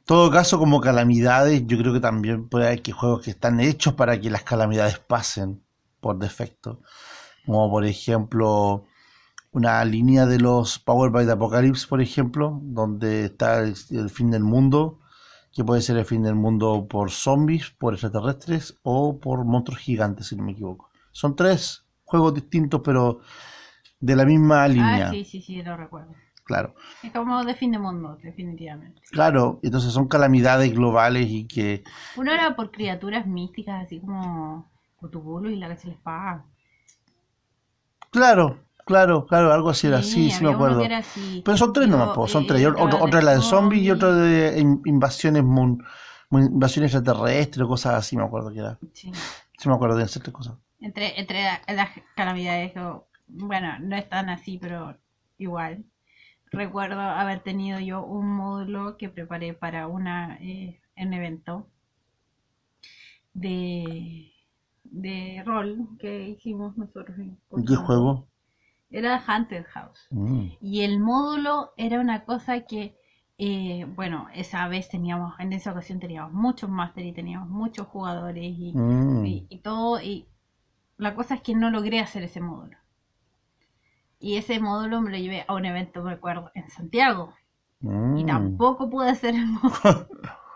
En 0.00 0.04
todo 0.06 0.30
caso, 0.30 0.58
como 0.58 0.80
calamidades, 0.80 1.62
yo 1.66 1.78
creo 1.78 1.92
que 1.94 2.00
también 2.00 2.48
puede 2.48 2.66
haber 2.66 2.82
que 2.82 2.92
juegos 2.92 3.22
que 3.22 3.30
están 3.30 3.60
hechos 3.60 3.94
para 3.94 4.20
que 4.20 4.30
las 4.30 4.42
calamidades 4.42 4.98
pasen 4.98 5.62
por 6.00 6.18
defecto. 6.18 6.80
Como 7.46 7.70
por 7.70 7.84
ejemplo, 7.86 8.84
una 9.52 9.82
línea 9.84 10.26
de 10.26 10.38
los 10.40 10.78
Power 10.78 11.10
by 11.10 11.24
the 11.26 11.32
Apocalypse, 11.32 11.86
por 11.86 12.02
ejemplo, 12.02 12.58
donde 12.62 13.26
está 13.26 13.60
el, 13.60 13.74
el 13.90 14.10
fin 14.10 14.30
del 14.30 14.42
mundo, 14.44 15.00
que 15.54 15.64
puede 15.64 15.82
ser 15.82 15.96
el 15.96 16.04
fin 16.04 16.22
del 16.22 16.34
mundo 16.34 16.86
por 16.88 17.10
zombies, 17.10 17.70
por 17.70 17.94
extraterrestres 17.94 18.78
o 18.82 19.18
por 19.20 19.44
monstruos 19.44 19.80
gigantes, 19.80 20.26
si 20.28 20.36
no 20.36 20.44
me 20.44 20.52
equivoco. 20.52 20.90
Son 21.12 21.36
tres 21.36 21.84
juegos 22.04 22.34
distintos, 22.34 22.80
pero 22.84 23.20
de 24.00 24.16
la 24.16 24.24
misma 24.24 24.66
línea. 24.66 25.08
Ah, 25.08 25.10
sí, 25.10 25.24
sí, 25.24 25.40
sí, 25.40 25.62
lo 25.62 25.76
recuerdo. 25.76 26.14
Claro. 26.44 26.74
Es 27.02 27.10
como 27.12 27.42
de 27.42 27.54
fin 27.54 27.72
de 27.72 27.78
mundo, 27.78 28.18
definitivamente. 28.22 29.00
Claro, 29.10 29.60
entonces 29.62 29.92
son 29.92 30.08
calamidades 30.08 30.74
globales 30.74 31.26
y 31.30 31.46
que 31.46 31.84
Uno 32.16 32.32
era 32.32 32.54
por 32.54 32.70
criaturas 32.70 33.26
místicas, 33.26 33.86
así 33.86 34.00
como 34.00 34.70
Cthulhu 35.00 35.48
y 35.48 35.56
la 35.56 35.68
que 35.68 35.76
se 35.76 35.88
les 35.88 35.96
paga. 35.98 36.44
Claro, 38.10 38.58
claro, 38.84 39.26
claro, 39.26 39.52
algo 39.52 39.70
así 39.70 39.86
era, 39.86 40.02
sí, 40.02 40.30
sí 40.30 40.44
me 40.44 40.50
acuerdo. 40.52 40.82
así. 40.84 41.42
Pero 41.44 41.56
son 41.56 41.72
tres 41.72 41.88
nomás, 41.88 42.30
son 42.30 42.46
tres. 42.46 42.62
Estaba 42.62 42.96
otra 43.02 43.18
es 43.18 43.24
la 43.24 43.34
de 43.34 43.40
zombies 43.42 43.82
y 43.82 43.90
otra 43.90 44.12
de 44.12 44.60
in- 44.60 44.82
invasiones 44.84 45.42
mun- 45.44 45.84
invasiones 46.30 46.94
extraterrestres, 46.94 47.66
cosas 47.66 47.94
así, 47.94 48.16
me 48.16 48.24
acuerdo 48.24 48.52
que 48.52 48.58
era. 48.60 48.78
Sí. 48.92 49.12
Sí 49.58 49.68
me 49.68 49.74
acuerdo 49.74 49.96
de 49.96 50.06
tres 50.06 50.30
cosas. 50.32 50.54
Entre, 50.80 51.18
entre 51.18 51.42
la- 51.42 51.62
las 51.74 51.90
calamidades, 52.16 52.72
bueno, 53.28 53.78
no 53.80 53.96
es 53.96 54.08
tan 54.08 54.28
así, 54.28 54.58
pero 54.58 54.96
igual. 55.38 55.84
Recuerdo 56.50 57.00
haber 57.00 57.40
tenido 57.40 57.80
yo 57.80 58.04
un 58.04 58.28
módulo 58.28 58.96
que 58.96 59.08
preparé 59.08 59.54
para 59.54 59.88
una 59.88 60.36
eh, 60.40 60.80
un 60.96 61.12
evento 61.12 61.66
de, 63.32 64.30
de 64.84 65.42
rol 65.44 65.88
que 65.98 66.28
hicimos 66.28 66.76
nosotros. 66.76 67.18
en 67.18 67.38
¿Y 67.56 67.64
qué 67.64 67.76
juego? 67.76 68.28
Era 68.90 69.18
Haunted 69.26 69.64
House. 69.66 70.06
Mm. 70.10 70.48
Y 70.60 70.82
el 70.82 71.00
módulo 71.00 71.72
era 71.76 72.00
una 72.00 72.24
cosa 72.24 72.60
que, 72.60 72.96
eh, 73.38 73.84
bueno, 73.94 74.28
esa 74.34 74.66
vez 74.68 74.88
teníamos, 74.88 75.34
en 75.40 75.52
esa 75.52 75.72
ocasión 75.72 76.00
teníamos 76.00 76.32
muchos 76.32 76.70
máster 76.70 77.04
y 77.04 77.12
teníamos 77.12 77.48
muchos 77.48 77.86
jugadores 77.88 78.44
y, 78.44 78.72
Mm. 78.74 79.26
y, 79.26 79.46
y 79.48 79.58
todo. 79.60 80.00
Y 80.00 80.26
la 80.98 81.14
cosa 81.14 81.34
es 81.36 81.42
que 81.42 81.54
no 81.54 81.70
logré 81.70 82.00
hacer 82.00 82.22
ese 82.24 82.40
módulo. 82.40 82.76
Y 84.18 84.36
ese 84.38 84.58
módulo 84.58 85.00
me 85.00 85.10
lo 85.12 85.18
llevé 85.18 85.44
a 85.46 85.54
un 85.54 85.64
evento, 85.66 86.02
me 86.02 86.12
acuerdo, 86.12 86.50
en 86.54 86.68
Santiago. 86.70 87.32
Y 87.82 88.24
Mm. 88.24 88.26
tampoco 88.26 88.88
pude 88.90 89.10
hacer 89.10 89.34
el 89.34 89.46
módulo. 89.46 90.08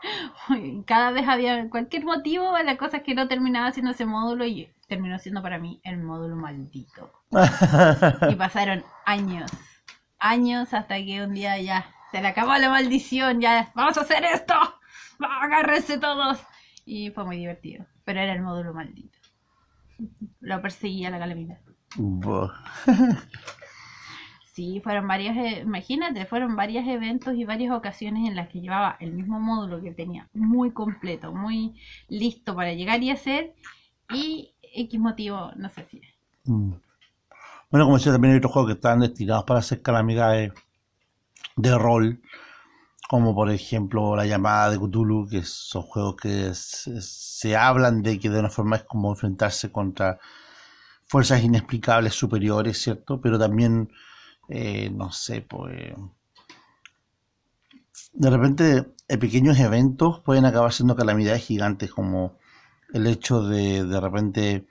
Cada 0.86 1.10
vez 1.12 1.28
había 1.28 1.68
cualquier 1.70 2.04
motivo, 2.04 2.56
la 2.64 2.76
cosa 2.76 2.98
es 2.98 3.02
que 3.02 3.14
no 3.14 3.28
terminaba 3.28 3.66
haciendo 3.68 3.90
ese 3.92 4.06
módulo 4.06 4.46
y 4.46 4.68
terminó 4.88 5.18
siendo 5.18 5.42
para 5.42 5.58
mí 5.58 5.80
el 5.84 5.98
módulo 5.98 6.36
maldito. 6.36 7.12
Y 8.30 8.34
pasaron 8.34 8.84
años, 9.04 9.50
años 10.18 10.74
hasta 10.74 10.96
que 10.96 11.22
un 11.22 11.34
día 11.34 11.60
ya 11.60 11.86
se 12.10 12.20
le 12.20 12.28
acabó 12.28 12.54
la 12.54 12.70
maldición, 12.70 13.40
ya 13.40 13.70
vamos 13.74 13.98
a 13.98 14.00
hacer 14.00 14.24
esto, 14.24 14.54
agárrense 15.20 15.98
todos. 15.98 16.40
Y 16.84 17.10
fue 17.10 17.24
muy 17.24 17.36
divertido, 17.36 17.86
pero 18.04 18.20
era 18.20 18.32
el 18.32 18.42
módulo 18.42 18.72
maldito. 18.72 19.18
Lo 20.40 20.60
perseguía 20.62 21.10
la 21.10 21.18
calamidad. 21.18 21.58
Sí, 24.58 24.80
fueron 24.82 25.06
varias, 25.06 25.36
eh, 25.36 25.60
imagínate, 25.60 26.26
fueron 26.26 26.56
varios 26.56 26.84
eventos 26.84 27.36
y 27.36 27.44
varias 27.44 27.70
ocasiones 27.70 28.28
en 28.28 28.34
las 28.34 28.48
que 28.48 28.60
llevaba 28.60 28.96
el 28.98 29.12
mismo 29.12 29.38
módulo 29.38 29.80
que 29.80 29.92
tenía 29.92 30.28
muy 30.34 30.72
completo, 30.72 31.32
muy 31.32 31.76
listo 32.08 32.56
para 32.56 32.72
llegar 32.72 33.00
y 33.00 33.10
hacer, 33.10 33.54
y 34.12 34.56
X 34.74 35.00
motivo 35.00 35.52
no 35.56 35.68
se 35.70 35.80
hacía. 35.82 36.02
Mm. 36.44 36.72
Bueno, 37.70 37.84
como 37.84 37.98
decía, 37.98 38.12
también 38.12 38.32
hay 38.32 38.38
otros 38.38 38.52
juegos 38.52 38.70
que 38.70 38.76
están 38.76 39.00
destinados 39.00 39.44
para 39.44 39.60
hacer 39.60 39.82
calamidades 39.82 40.52
de 41.56 41.76
rol, 41.76 42.22
como 43.08 43.34
por 43.34 43.50
ejemplo 43.50 44.16
la 44.16 44.26
llamada 44.26 44.70
de 44.70 44.78
Cthulhu, 44.78 45.28
que 45.28 45.42
son 45.42 45.82
juegos 45.82 46.16
que 46.16 46.54
se, 46.54 47.00
se 47.02 47.56
hablan 47.56 48.02
de 48.02 48.18
que 48.18 48.30
de 48.30 48.40
una 48.40 48.50
forma 48.50 48.76
es 48.76 48.84
como 48.84 49.10
enfrentarse 49.10 49.70
contra 49.70 50.18
fuerzas 51.08 51.42
inexplicables 51.42 52.14
superiores, 52.14 52.80
¿cierto? 52.80 53.20
Pero 53.20 53.38
también, 53.38 53.90
eh, 54.48 54.90
no 54.90 55.10
sé, 55.10 55.40
pues... 55.42 55.94
De 58.12 58.30
repente, 58.30 58.92
eh, 59.08 59.18
pequeños 59.18 59.58
eventos 59.58 60.20
pueden 60.20 60.44
acabar 60.44 60.72
siendo 60.72 60.96
calamidades 60.96 61.44
gigantes, 61.44 61.90
como 61.90 62.38
el 62.92 63.06
hecho 63.06 63.42
de 63.42 63.84
de 63.84 64.00
repente 64.00 64.66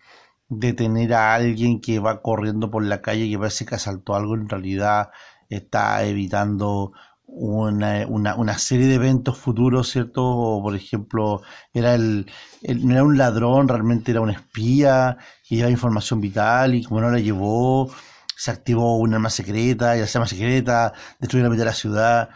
detener 0.50 1.14
a 1.14 1.34
alguien 1.36 1.82
que 1.82 2.00
va 2.00 2.22
corriendo 2.22 2.72
por 2.72 2.84
la 2.86 3.02
calle 3.02 3.26
y 3.26 3.32
que 3.32 3.40
parece 3.40 3.66
que 3.66 3.76
asaltó 3.76 4.16
algo, 4.16 4.36
en 4.36 4.50
realidad 4.50 5.10
está 5.50 6.04
evitando 6.06 6.94
una, 7.26 8.06
una, 8.08 8.36
una 8.36 8.58
serie 8.58 8.88
de 8.88 8.96
eventos 8.96 9.38
futuros, 9.38 9.90
¿cierto? 9.90 10.24
O, 10.26 10.62
por 10.64 10.76
ejemplo, 10.76 11.42
era 11.74 11.96
el, 11.96 12.32
el- 12.64 12.88
no 12.88 12.94
era 12.94 13.04
un 13.04 13.18
ladrón, 13.18 13.68
realmente 13.68 14.12
era 14.12 14.22
un 14.22 14.30
espía 14.30 15.18
que 15.48 15.56
llevaba 15.56 15.72
información 15.72 16.22
vital 16.22 16.76
y 16.76 16.84
como 16.84 17.02
no 17.02 17.12
la 17.12 17.20
llevó, 17.20 17.92
se 18.36 18.52
activó 18.52 18.98
un 18.98 19.14
arma 19.14 19.30
secreta 19.30 19.96
y 19.98 20.00
la 20.00 20.08
arma 20.14 20.28
secreta 20.28 20.94
destruyó 21.20 21.44
la 21.44 21.50
mitad 21.50 21.62
de 21.64 21.66
la 21.66 21.74
ciudad. 21.74 22.30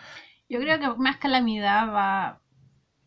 Yo 0.50 0.60
creo 0.60 0.80
que 0.80 0.88
más 1.02 1.18
calamidad 1.18 1.88
va 1.94 2.40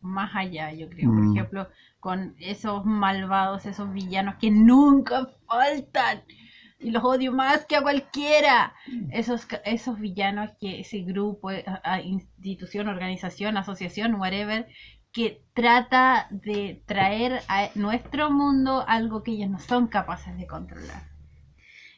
más 0.01 0.35
allá, 0.35 0.73
yo 0.73 0.89
creo. 0.89 1.13
Por 1.13 1.23
Mm. 1.23 1.25
ejemplo, 1.25 1.67
con 2.05 2.35
esos 2.39 2.85
malvados, 2.85 3.65
esos 3.65 3.91
villanos 3.91 4.35
que 4.35 4.51
nunca 4.51 5.27
faltan. 5.47 6.21
Y 6.77 6.91
los 6.91 7.03
odio 7.03 7.31
más 7.31 7.65
que 7.65 7.77
a 7.77 7.81
cualquiera. 7.81 8.75
Esos, 9.09 9.47
esos 9.65 9.99
villanos 9.99 10.51
que 10.61 10.81
ese 10.81 10.99
grupo, 10.99 11.49
eh, 11.49 11.65
institución, 12.03 12.89
organización, 12.89 13.57
asociación, 13.57 14.13
whatever, 14.21 14.67
que 15.11 15.41
trata 15.55 16.27
de 16.29 16.83
traer 16.85 17.41
a 17.47 17.69
nuestro 17.73 18.29
mundo 18.29 18.85
algo 18.87 19.23
que 19.23 19.31
ellos 19.31 19.49
no 19.49 19.57
son 19.57 19.87
capaces 19.87 20.37
de 20.37 20.45
controlar. 20.45 21.09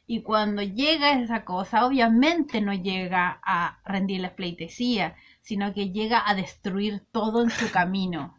Y 0.05 0.21
cuando 0.21 0.61
llega 0.61 1.19
esa 1.19 1.43
cosa, 1.43 1.85
obviamente 1.85 2.61
no 2.61 2.73
llega 2.73 3.41
a 3.43 3.81
rendir 3.83 4.21
la 4.21 4.37
pleitesía, 4.37 5.17
sino 5.41 5.73
que 5.73 5.91
llega 5.91 6.23
a 6.25 6.33
destruir 6.33 7.05
todo 7.11 7.43
en 7.43 7.49
su 7.49 7.69
camino. 7.71 8.37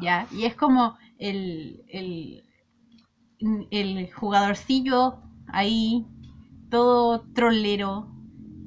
¿Ya? 0.00 0.26
Y 0.32 0.44
es 0.44 0.54
como 0.54 0.96
el, 1.18 1.84
el, 1.88 2.44
el 3.70 4.12
jugadorcillo 4.12 5.20
ahí, 5.48 6.06
todo 6.70 7.22
trolero, 7.32 8.10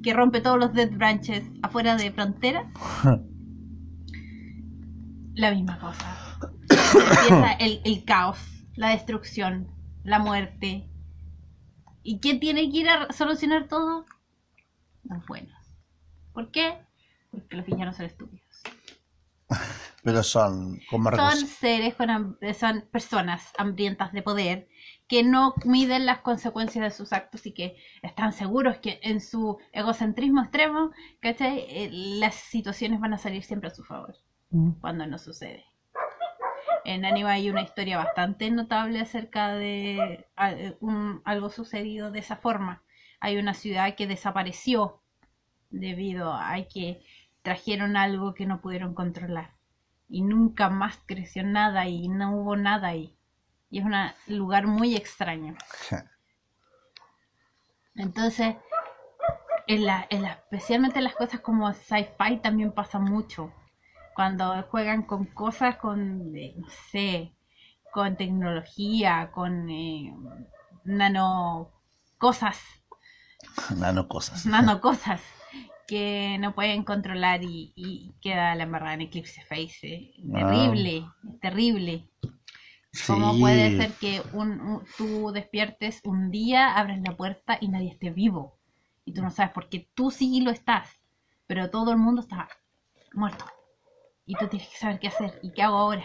que 0.02 0.12
rompe 0.12 0.40
todos 0.40 0.58
los 0.58 0.74
dead 0.74 0.90
branches 0.90 1.50
afuera 1.62 1.96
de 1.96 2.12
frontera. 2.12 2.70
La 5.34 5.50
misma 5.50 5.80
cosa. 5.80 6.38
Empieza 6.70 7.52
el, 7.54 7.80
el 7.84 8.04
caos, 8.04 8.38
la 8.76 8.90
destrucción, 8.90 9.68
la 10.04 10.18
muerte. 10.18 10.88
¿Y 12.02 12.20
quién 12.20 12.38
tiene 12.38 12.70
que 12.70 12.76
ir 12.76 12.88
a 12.88 13.12
solucionar 13.12 13.66
todo? 13.66 14.04
Los 15.04 15.26
buenos. 15.26 15.56
¿Por 16.32 16.50
qué? 16.50 16.78
Porque 17.30 17.56
los 17.56 17.66
villanos 17.66 17.96
son 17.96 18.06
estúpidos. 18.06 18.62
Pero 20.04 20.22
son 20.22 20.80
como 20.90 21.10
Son 21.10 21.46
seres 21.48 21.94
con 21.94 22.38
son 22.58 22.82
personas 22.92 23.52
hambrientas 23.58 24.12
de 24.12 24.22
poder 24.22 24.68
que 25.08 25.22
no 25.22 25.54
miden 25.64 26.06
las 26.06 26.18
consecuencias 26.20 26.84
de 26.84 26.90
sus 26.90 27.12
actos 27.12 27.46
y 27.46 27.52
que 27.52 27.76
están 28.02 28.32
seguros 28.32 28.78
que 28.78 29.00
en 29.02 29.20
su 29.20 29.58
egocentrismo 29.72 30.42
extremo, 30.42 30.90
¿cachai? 31.20 31.60
Eh, 31.68 31.88
las 31.92 32.34
situaciones 32.34 33.00
van 33.00 33.14
a 33.14 33.18
salir 33.18 33.42
siempre 33.44 33.68
a 33.68 33.74
su 33.74 33.82
favor 33.84 34.14
cuando 34.80 35.06
no 35.06 35.18
sucede. 35.18 35.64
En 36.84 37.04
Anima 37.04 37.32
hay 37.32 37.48
una 37.50 37.62
historia 37.62 37.96
bastante 37.96 38.50
notable 38.50 39.00
acerca 39.00 39.54
de 39.54 40.26
un- 40.80 41.22
algo 41.24 41.48
sucedido 41.50 42.10
de 42.10 42.18
esa 42.20 42.36
forma. 42.36 42.82
hay 43.20 43.38
una 43.38 43.54
ciudad 43.54 43.94
que 43.94 44.06
desapareció 44.06 45.00
debido 45.70 46.34
a 46.34 46.56
que 46.70 47.02
trajeron 47.40 47.96
algo 47.96 48.34
que 48.34 48.44
no 48.44 48.60
pudieron 48.60 48.92
controlar. 48.94 49.54
Y 50.08 50.22
nunca 50.22 50.68
más 50.68 50.98
creció 51.06 51.42
nada 51.42 51.86
y 51.86 52.08
no 52.08 52.36
hubo 52.36 52.56
nada 52.56 52.88
ahí. 52.88 53.16
Y 53.70 53.78
es 53.80 53.84
un 53.84 53.94
lugar 54.28 54.66
muy 54.66 54.96
extraño. 54.96 55.56
Entonces, 57.94 58.56
en 59.66 59.86
la, 59.86 60.06
en 60.10 60.24
especialmente 60.24 61.00
las 61.00 61.14
cosas 61.14 61.40
como 61.40 61.72
sci-fi 61.72 62.38
también 62.42 62.72
pasa 62.72 62.98
mucho. 62.98 63.52
Cuando 64.14 64.62
juegan 64.70 65.02
con 65.02 65.24
cosas 65.26 65.76
con, 65.76 66.36
eh, 66.36 66.54
no 66.56 66.68
sé, 66.90 67.34
con 67.92 68.16
tecnología, 68.16 69.30
con 69.32 69.68
eh, 69.70 70.14
nano 70.84 71.72
cosas. 72.18 72.60
Nano 73.76 74.08
cosas. 74.08 74.46
Nano 74.46 74.80
cosas 74.80 75.20
que 75.86 76.36
no 76.38 76.54
pueden 76.54 76.84
controlar 76.84 77.40
y, 77.42 78.14
queda 78.20 78.54
la 78.54 78.64
embarrada 78.64 78.94
en 78.94 79.02
Eclipse 79.02 79.42
Face. 79.42 79.86
Eh. 79.86 80.14
Ah. 80.34 80.38
Terrible, 80.38 81.06
terrible. 81.40 82.08
¿Cómo 83.06 83.38
puede 83.38 83.76
ser 83.76 83.92
que 83.92 84.22
un, 84.32 84.84
tú 84.96 85.32
despiertes 85.32 86.00
un 86.04 86.30
día, 86.30 86.76
abres 86.76 87.00
la 87.02 87.16
puerta 87.16 87.58
y 87.60 87.68
nadie 87.68 87.90
esté 87.90 88.10
vivo? 88.10 88.56
Y 89.04 89.12
tú 89.12 89.22
no 89.22 89.30
sabes 89.30 89.52
por 89.52 89.68
qué 89.68 89.88
tú 89.94 90.10
sí 90.10 90.40
lo 90.40 90.50
estás, 90.50 90.88
pero 91.46 91.70
todo 91.70 91.90
el 91.90 91.98
mundo 91.98 92.22
está 92.22 92.48
muerto. 93.12 93.44
Y 94.26 94.36
tú 94.36 94.46
tienes 94.46 94.68
que 94.68 94.76
saber 94.76 95.00
qué 95.00 95.08
hacer 95.08 95.38
y 95.42 95.52
qué 95.52 95.62
hago 95.62 95.76
ahora. 95.76 96.04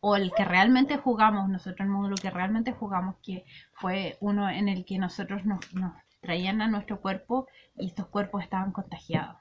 O 0.00 0.16
el 0.16 0.32
que 0.32 0.44
realmente 0.44 0.96
jugamos, 0.96 1.48
nosotros 1.48 1.80
el 1.80 1.88
módulo 1.88 2.16
que 2.16 2.30
realmente 2.30 2.72
jugamos, 2.72 3.16
que 3.22 3.44
fue 3.72 4.16
uno 4.20 4.48
en 4.48 4.68
el 4.68 4.84
que 4.84 4.98
nosotros 4.98 5.44
nos, 5.44 5.72
nos 5.74 5.92
traían 6.22 6.62
a 6.62 6.68
nuestro 6.68 7.00
cuerpo 7.00 7.46
y 7.76 7.86
estos 7.86 8.06
cuerpos 8.06 8.42
estaban 8.42 8.72
contagiados. 8.72 9.36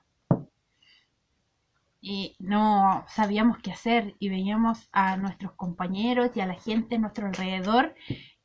Y 2.01 2.35
no 2.39 3.05
sabíamos 3.07 3.59
qué 3.59 3.71
hacer 3.71 4.15
y 4.19 4.29
veíamos 4.29 4.89
a 4.91 5.17
nuestros 5.17 5.53
compañeros 5.53 6.31
y 6.35 6.41
a 6.41 6.47
la 6.47 6.55
gente 6.55 6.95
a 6.95 7.00
nuestro 7.00 7.27
alrededor 7.27 7.93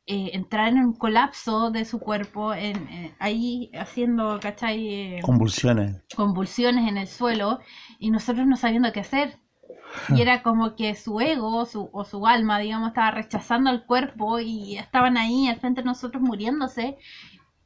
eh, 0.09 0.31
entrar 0.35 0.69
en 0.69 0.78
un 0.78 0.93
colapso 0.93 1.73
de 1.73 1.85
su 1.85 1.99
cuerpo, 1.99 2.55
en, 2.55 2.76
eh, 2.88 3.14
ahí 3.19 3.73
haciendo, 3.75 4.38
¿cachai? 4.40 5.16
Eh, 5.16 5.21
convulsiones. 5.21 6.00
Convulsiones 6.14 6.88
en 6.88 6.97
el 6.97 7.09
suelo 7.09 7.59
y 7.99 8.12
nosotros 8.12 8.47
no 8.47 8.57
sabiendo 8.57 8.93
qué 8.93 9.00
hacer. 9.00 9.40
Y 10.16 10.21
era 10.21 10.43
como 10.43 10.76
que 10.76 10.95
su 10.95 11.21
ego 11.21 11.64
su, 11.64 11.88
o 11.93 12.05
su 12.05 12.26
alma, 12.26 12.59
digamos, 12.59 12.88
estaba 12.88 13.11
rechazando 13.11 13.71
el 13.71 13.85
cuerpo 13.85 14.38
y 14.38 14.76
estaban 14.76 15.16
ahí 15.16 15.49
al 15.49 15.59
frente 15.59 15.81
de 15.81 15.87
nosotros 15.87 16.23
muriéndose 16.23 16.99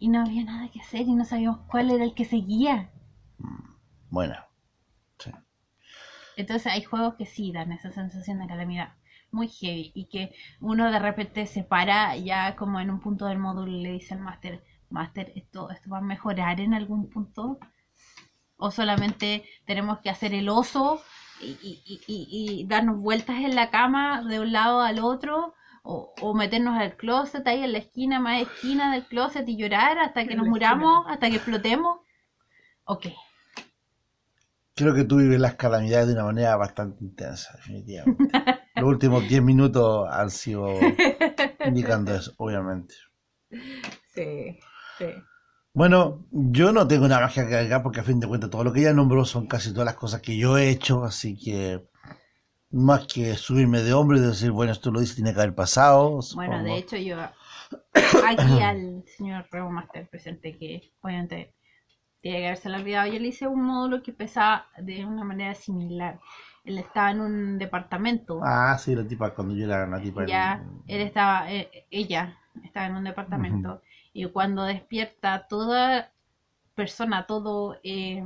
y 0.00 0.08
no 0.08 0.22
había 0.22 0.44
nada 0.44 0.68
que 0.70 0.80
hacer 0.80 1.02
y 1.02 1.14
no 1.14 1.24
sabíamos 1.24 1.60
cuál 1.68 1.90
era 1.92 2.02
el 2.04 2.14
que 2.14 2.24
seguía. 2.24 2.90
Mm, 3.38 3.74
bueno, 4.10 4.34
sí. 5.18 5.30
Entonces 6.36 6.72
hay 6.72 6.82
juegos 6.82 7.14
que 7.14 7.26
sí 7.26 7.52
dan 7.52 7.70
esa 7.72 7.92
sensación 7.92 8.40
de 8.40 8.48
calamidad 8.48 8.94
muy 9.30 9.46
heavy 9.48 9.92
y 9.94 10.06
que 10.06 10.32
uno 10.60 10.90
de 10.90 10.98
repente 10.98 11.46
se 11.46 11.62
para 11.62 12.16
ya 12.16 12.56
como 12.56 12.80
en 12.80 12.90
un 12.90 13.00
punto 13.00 13.26
del 13.26 13.38
módulo 13.38 13.70
y 13.70 13.82
le 13.82 13.92
dice 13.92 14.14
al 14.14 14.20
máster, 14.20 14.64
máster, 14.88 15.32
¿esto, 15.36 15.70
¿esto 15.70 15.90
va 15.90 15.98
a 15.98 16.00
mejorar 16.00 16.60
en 16.60 16.74
algún 16.74 17.08
punto? 17.08 17.58
¿O 18.56 18.70
solamente 18.70 19.44
tenemos 19.66 20.00
que 20.00 20.10
hacer 20.10 20.34
el 20.34 20.48
oso 20.48 21.02
y, 21.40 21.56
y, 21.62 22.00
y, 22.06 22.60
y 22.62 22.66
darnos 22.66 22.98
vueltas 22.98 23.36
en 23.36 23.54
la 23.54 23.70
cama 23.70 24.22
de 24.22 24.40
un 24.40 24.52
lado 24.52 24.80
al 24.80 24.98
otro? 24.98 25.54
O, 25.82 26.34
meternos 26.34 26.78
al 26.78 26.96
closet 26.96 27.46
ahí 27.46 27.64
en 27.64 27.72
la 27.72 27.78
esquina 27.78 28.20
más 28.20 28.42
esquina 28.42 28.92
del 28.92 29.04
closet 29.04 29.48
y 29.48 29.56
llorar 29.56 29.98
hasta 29.98 30.26
que 30.26 30.34
nos 30.34 30.46
muramos, 30.46 31.06
hasta 31.08 31.28
que 31.28 31.36
explotemos. 31.36 32.00
Ok. 32.84 33.06
Creo 34.74 34.94
que 34.94 35.04
tú 35.04 35.16
vives 35.16 35.40
las 35.40 35.54
calamidades 35.54 36.08
de 36.08 36.14
una 36.14 36.24
manera 36.24 36.56
bastante 36.56 37.04
intensa, 37.04 37.54
definitivamente. 37.56 38.30
Los 38.76 38.88
últimos 38.88 39.28
10 39.28 39.42
minutos 39.42 40.08
han 40.10 40.30
sido 40.30 40.68
indicando 41.66 42.14
eso, 42.14 42.32
obviamente. 42.38 42.94
Sí, 44.14 44.58
sí. 44.96 45.06
Bueno, 45.72 46.26
yo 46.30 46.72
no 46.72 46.88
tengo 46.88 47.06
nada 47.06 47.22
más 47.22 47.34
que 47.34 47.40
agregar 47.40 47.82
porque 47.82 48.00
a 48.00 48.04
fin 48.04 48.20
de 48.20 48.26
cuentas 48.26 48.50
todo 48.50 48.64
lo 48.64 48.72
que 48.72 48.80
ella 48.80 48.92
nombró 48.92 49.24
son 49.24 49.46
casi 49.46 49.72
todas 49.72 49.86
las 49.86 49.94
cosas 49.94 50.20
que 50.20 50.36
yo 50.36 50.58
he 50.58 50.70
hecho, 50.70 51.04
así 51.04 51.36
que 51.36 51.84
más 52.70 53.06
que 53.06 53.34
subirme 53.34 53.82
de 53.82 53.92
hombro 53.92 54.16
y 54.16 54.20
decir, 54.20 54.50
bueno, 54.50 54.72
esto 54.72 54.90
lo 54.90 55.00
dice, 55.00 55.16
tiene 55.16 55.34
que 55.34 55.40
haber 55.40 55.54
pasado. 55.54 56.20
Bueno, 56.34 56.62
de 56.62 56.76
hecho 56.76 56.96
yo 56.96 57.16
aquí 58.26 58.62
al 58.62 59.04
señor 59.06 59.46
Rebo 59.50 59.70
Master 59.70 60.08
presente 60.08 60.56
que 60.56 60.92
obviamente 61.02 61.54
tiene 62.20 62.38
que 62.38 62.46
haberse 62.46 62.68
olvidado, 62.68 63.10
yo 63.12 63.18
le 63.18 63.28
hice 63.28 63.46
un 63.46 63.62
módulo 63.62 64.02
que 64.02 64.12
pesaba 64.12 64.66
de 64.78 65.04
una 65.04 65.24
manera 65.24 65.54
similar. 65.54 66.20
Él 66.64 66.78
estaba 66.78 67.10
en 67.10 67.20
un 67.20 67.58
departamento. 67.58 68.40
Ah, 68.44 68.76
sí, 68.78 68.94
la 68.94 69.06
tipa, 69.06 69.34
cuando 69.34 69.54
yo 69.54 69.64
era 69.64 69.86
una 69.86 70.00
tipa. 70.00 70.26
Ya, 70.26 70.62
él 70.86 71.00
estaba, 71.00 71.50
eh, 71.50 71.86
ella 71.90 72.38
estaba 72.62 72.86
en 72.86 72.96
un 72.96 73.04
departamento. 73.04 73.80
Y 74.12 74.26
cuando 74.26 74.64
despierta, 74.64 75.46
toda 75.48 76.12
persona, 76.74 77.26
todo 77.26 77.78
eh, 77.82 78.22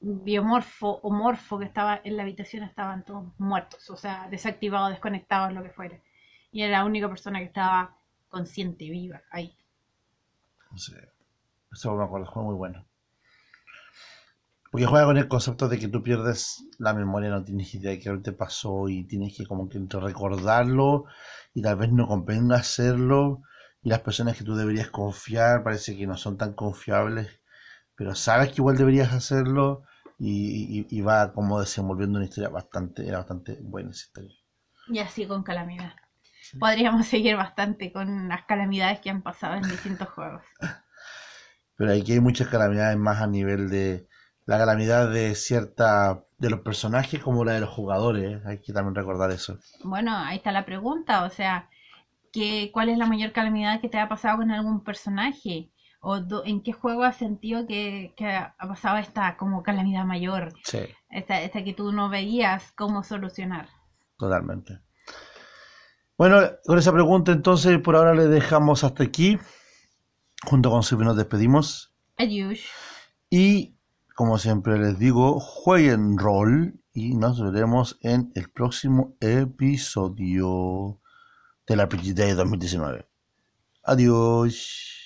biomorfo 0.00 1.00
o 1.02 1.10
morfo 1.10 1.58
que 1.58 1.64
estaba 1.64 2.00
en 2.04 2.16
la 2.16 2.22
habitación 2.22 2.62
estaban 2.62 3.04
todos 3.04 3.26
muertos, 3.38 3.90
o 3.90 3.96
sea, 3.96 4.28
desactivados, 4.30 4.90
desconectados, 4.90 5.52
lo 5.52 5.62
que 5.62 5.70
fuera. 5.70 6.00
Y 6.52 6.62
era 6.62 6.78
la 6.78 6.84
única 6.84 7.08
persona 7.08 7.40
que 7.40 7.46
estaba 7.46 7.96
consciente, 8.28 8.88
viva, 8.90 9.22
ahí. 9.30 9.56
No 10.70 10.78
sé. 10.78 10.94
Eso 11.72 11.94
me 11.94 12.04
acuerdo, 12.04 12.30
fue 12.32 12.42
muy 12.42 12.54
bueno. 12.54 12.86
Porque 14.70 14.86
juega 14.86 15.06
con 15.06 15.16
el 15.16 15.28
concepto 15.28 15.68
de 15.68 15.78
que 15.78 15.88
tú 15.88 16.02
pierdes 16.02 16.64
la 16.78 16.92
memoria, 16.92 17.30
no 17.30 17.42
tienes 17.42 17.74
idea 17.74 17.92
de 17.92 18.00
qué 18.00 18.10
te 18.18 18.32
pasó 18.32 18.88
y 18.88 19.04
tienes 19.04 19.34
que 19.36 19.46
como 19.46 19.68
que 19.68 19.78
recordarlo 19.98 21.06
y 21.54 21.62
tal 21.62 21.76
vez 21.76 21.90
no 21.90 22.06
convenga 22.06 22.56
hacerlo 22.56 23.42
y 23.82 23.88
las 23.88 24.00
personas 24.00 24.36
que 24.36 24.44
tú 24.44 24.54
deberías 24.54 24.90
confiar 24.90 25.62
parece 25.62 25.96
que 25.96 26.06
no 26.06 26.16
son 26.16 26.36
tan 26.36 26.52
confiables, 26.52 27.40
pero 27.94 28.14
sabes 28.14 28.48
que 28.48 28.56
igual 28.56 28.76
deberías 28.76 29.12
hacerlo 29.12 29.84
y, 30.18 31.00
va 31.00 31.32
como 31.32 31.60
desenvolviendo 31.60 32.18
una 32.18 32.26
historia 32.26 32.48
bastante, 32.48 33.06
era 33.06 33.18
bastante 33.18 33.58
buena 33.62 33.90
esa 33.90 34.06
historia. 34.06 34.36
Y 34.88 34.98
así 34.98 35.26
con 35.26 35.42
calamidad. 35.42 35.94
Podríamos 36.58 37.06
seguir 37.06 37.36
bastante 37.36 37.92
con 37.92 38.28
las 38.28 38.44
calamidades 38.44 39.00
que 39.00 39.10
han 39.10 39.22
pasado 39.22 39.54
en 39.54 39.62
distintos 39.62 40.08
juegos. 40.08 40.42
Pero 41.76 41.92
aquí 41.92 42.12
hay 42.12 42.20
muchas 42.20 42.48
calamidades 42.48 42.96
más 42.96 43.20
a 43.20 43.26
nivel 43.26 43.70
de 43.70 44.08
la 44.46 44.58
calamidad 44.58 45.10
de 45.12 45.34
cierta 45.34 46.24
de 46.38 46.50
los 46.50 46.60
personajes 46.60 47.22
como 47.22 47.44
la 47.44 47.52
de 47.52 47.60
los 47.60 47.70
jugadores. 47.70 48.44
Hay 48.46 48.58
que 48.58 48.72
también 48.72 48.94
recordar 48.94 49.30
eso. 49.30 49.58
Bueno, 49.84 50.16
ahí 50.16 50.38
está 50.38 50.50
la 50.50 50.64
pregunta, 50.64 51.24
o 51.24 51.30
sea, 51.30 51.68
¿qué, 52.32 52.70
¿cuál 52.72 52.88
es 52.88 52.98
la 52.98 53.06
mayor 53.06 53.32
calamidad 53.32 53.80
que 53.80 53.88
te 53.88 53.98
ha 53.98 54.08
pasado 54.08 54.38
con 54.38 54.50
algún 54.50 54.82
personaje? 54.82 55.70
O 56.10 56.42
en 56.46 56.62
qué 56.62 56.72
juego 56.72 57.04
has 57.04 57.18
sentido 57.18 57.66
que, 57.66 58.14
ha 58.24 58.66
pasado 58.66 58.96
esta 58.96 59.36
como 59.36 59.62
calamidad 59.62 60.06
mayor, 60.06 60.54
sí. 60.64 60.78
esta, 61.10 61.42
esta 61.42 61.62
que 61.62 61.74
tú 61.74 61.92
no 61.92 62.08
veías 62.08 62.72
cómo 62.72 63.02
solucionar. 63.02 63.68
Totalmente. 64.16 64.80
Bueno, 66.16 66.40
con 66.64 66.78
esa 66.78 66.92
pregunta 66.94 67.32
entonces 67.32 67.78
por 67.80 67.94
ahora 67.94 68.14
le 68.14 68.26
dejamos 68.26 68.84
hasta 68.84 69.04
aquí. 69.04 69.38
Junto 70.44 70.70
con 70.70 70.82
Silvio 70.82 71.04
nos 71.04 71.16
despedimos. 71.18 71.94
Adiós. 72.16 72.60
Y 73.28 73.76
como 74.14 74.38
siempre 74.38 74.78
les 74.78 74.98
digo, 74.98 75.38
jueguen 75.40 76.16
rol 76.16 76.80
y 76.94 77.16
nos 77.16 77.38
veremos 77.42 77.98
en 78.00 78.32
el 78.34 78.50
próximo 78.50 79.14
episodio 79.20 81.02
de 81.66 81.76
la 81.76 81.84
RPG 81.84 82.14
Day 82.14 82.32
2019. 82.32 83.06
Adiós. 83.82 84.97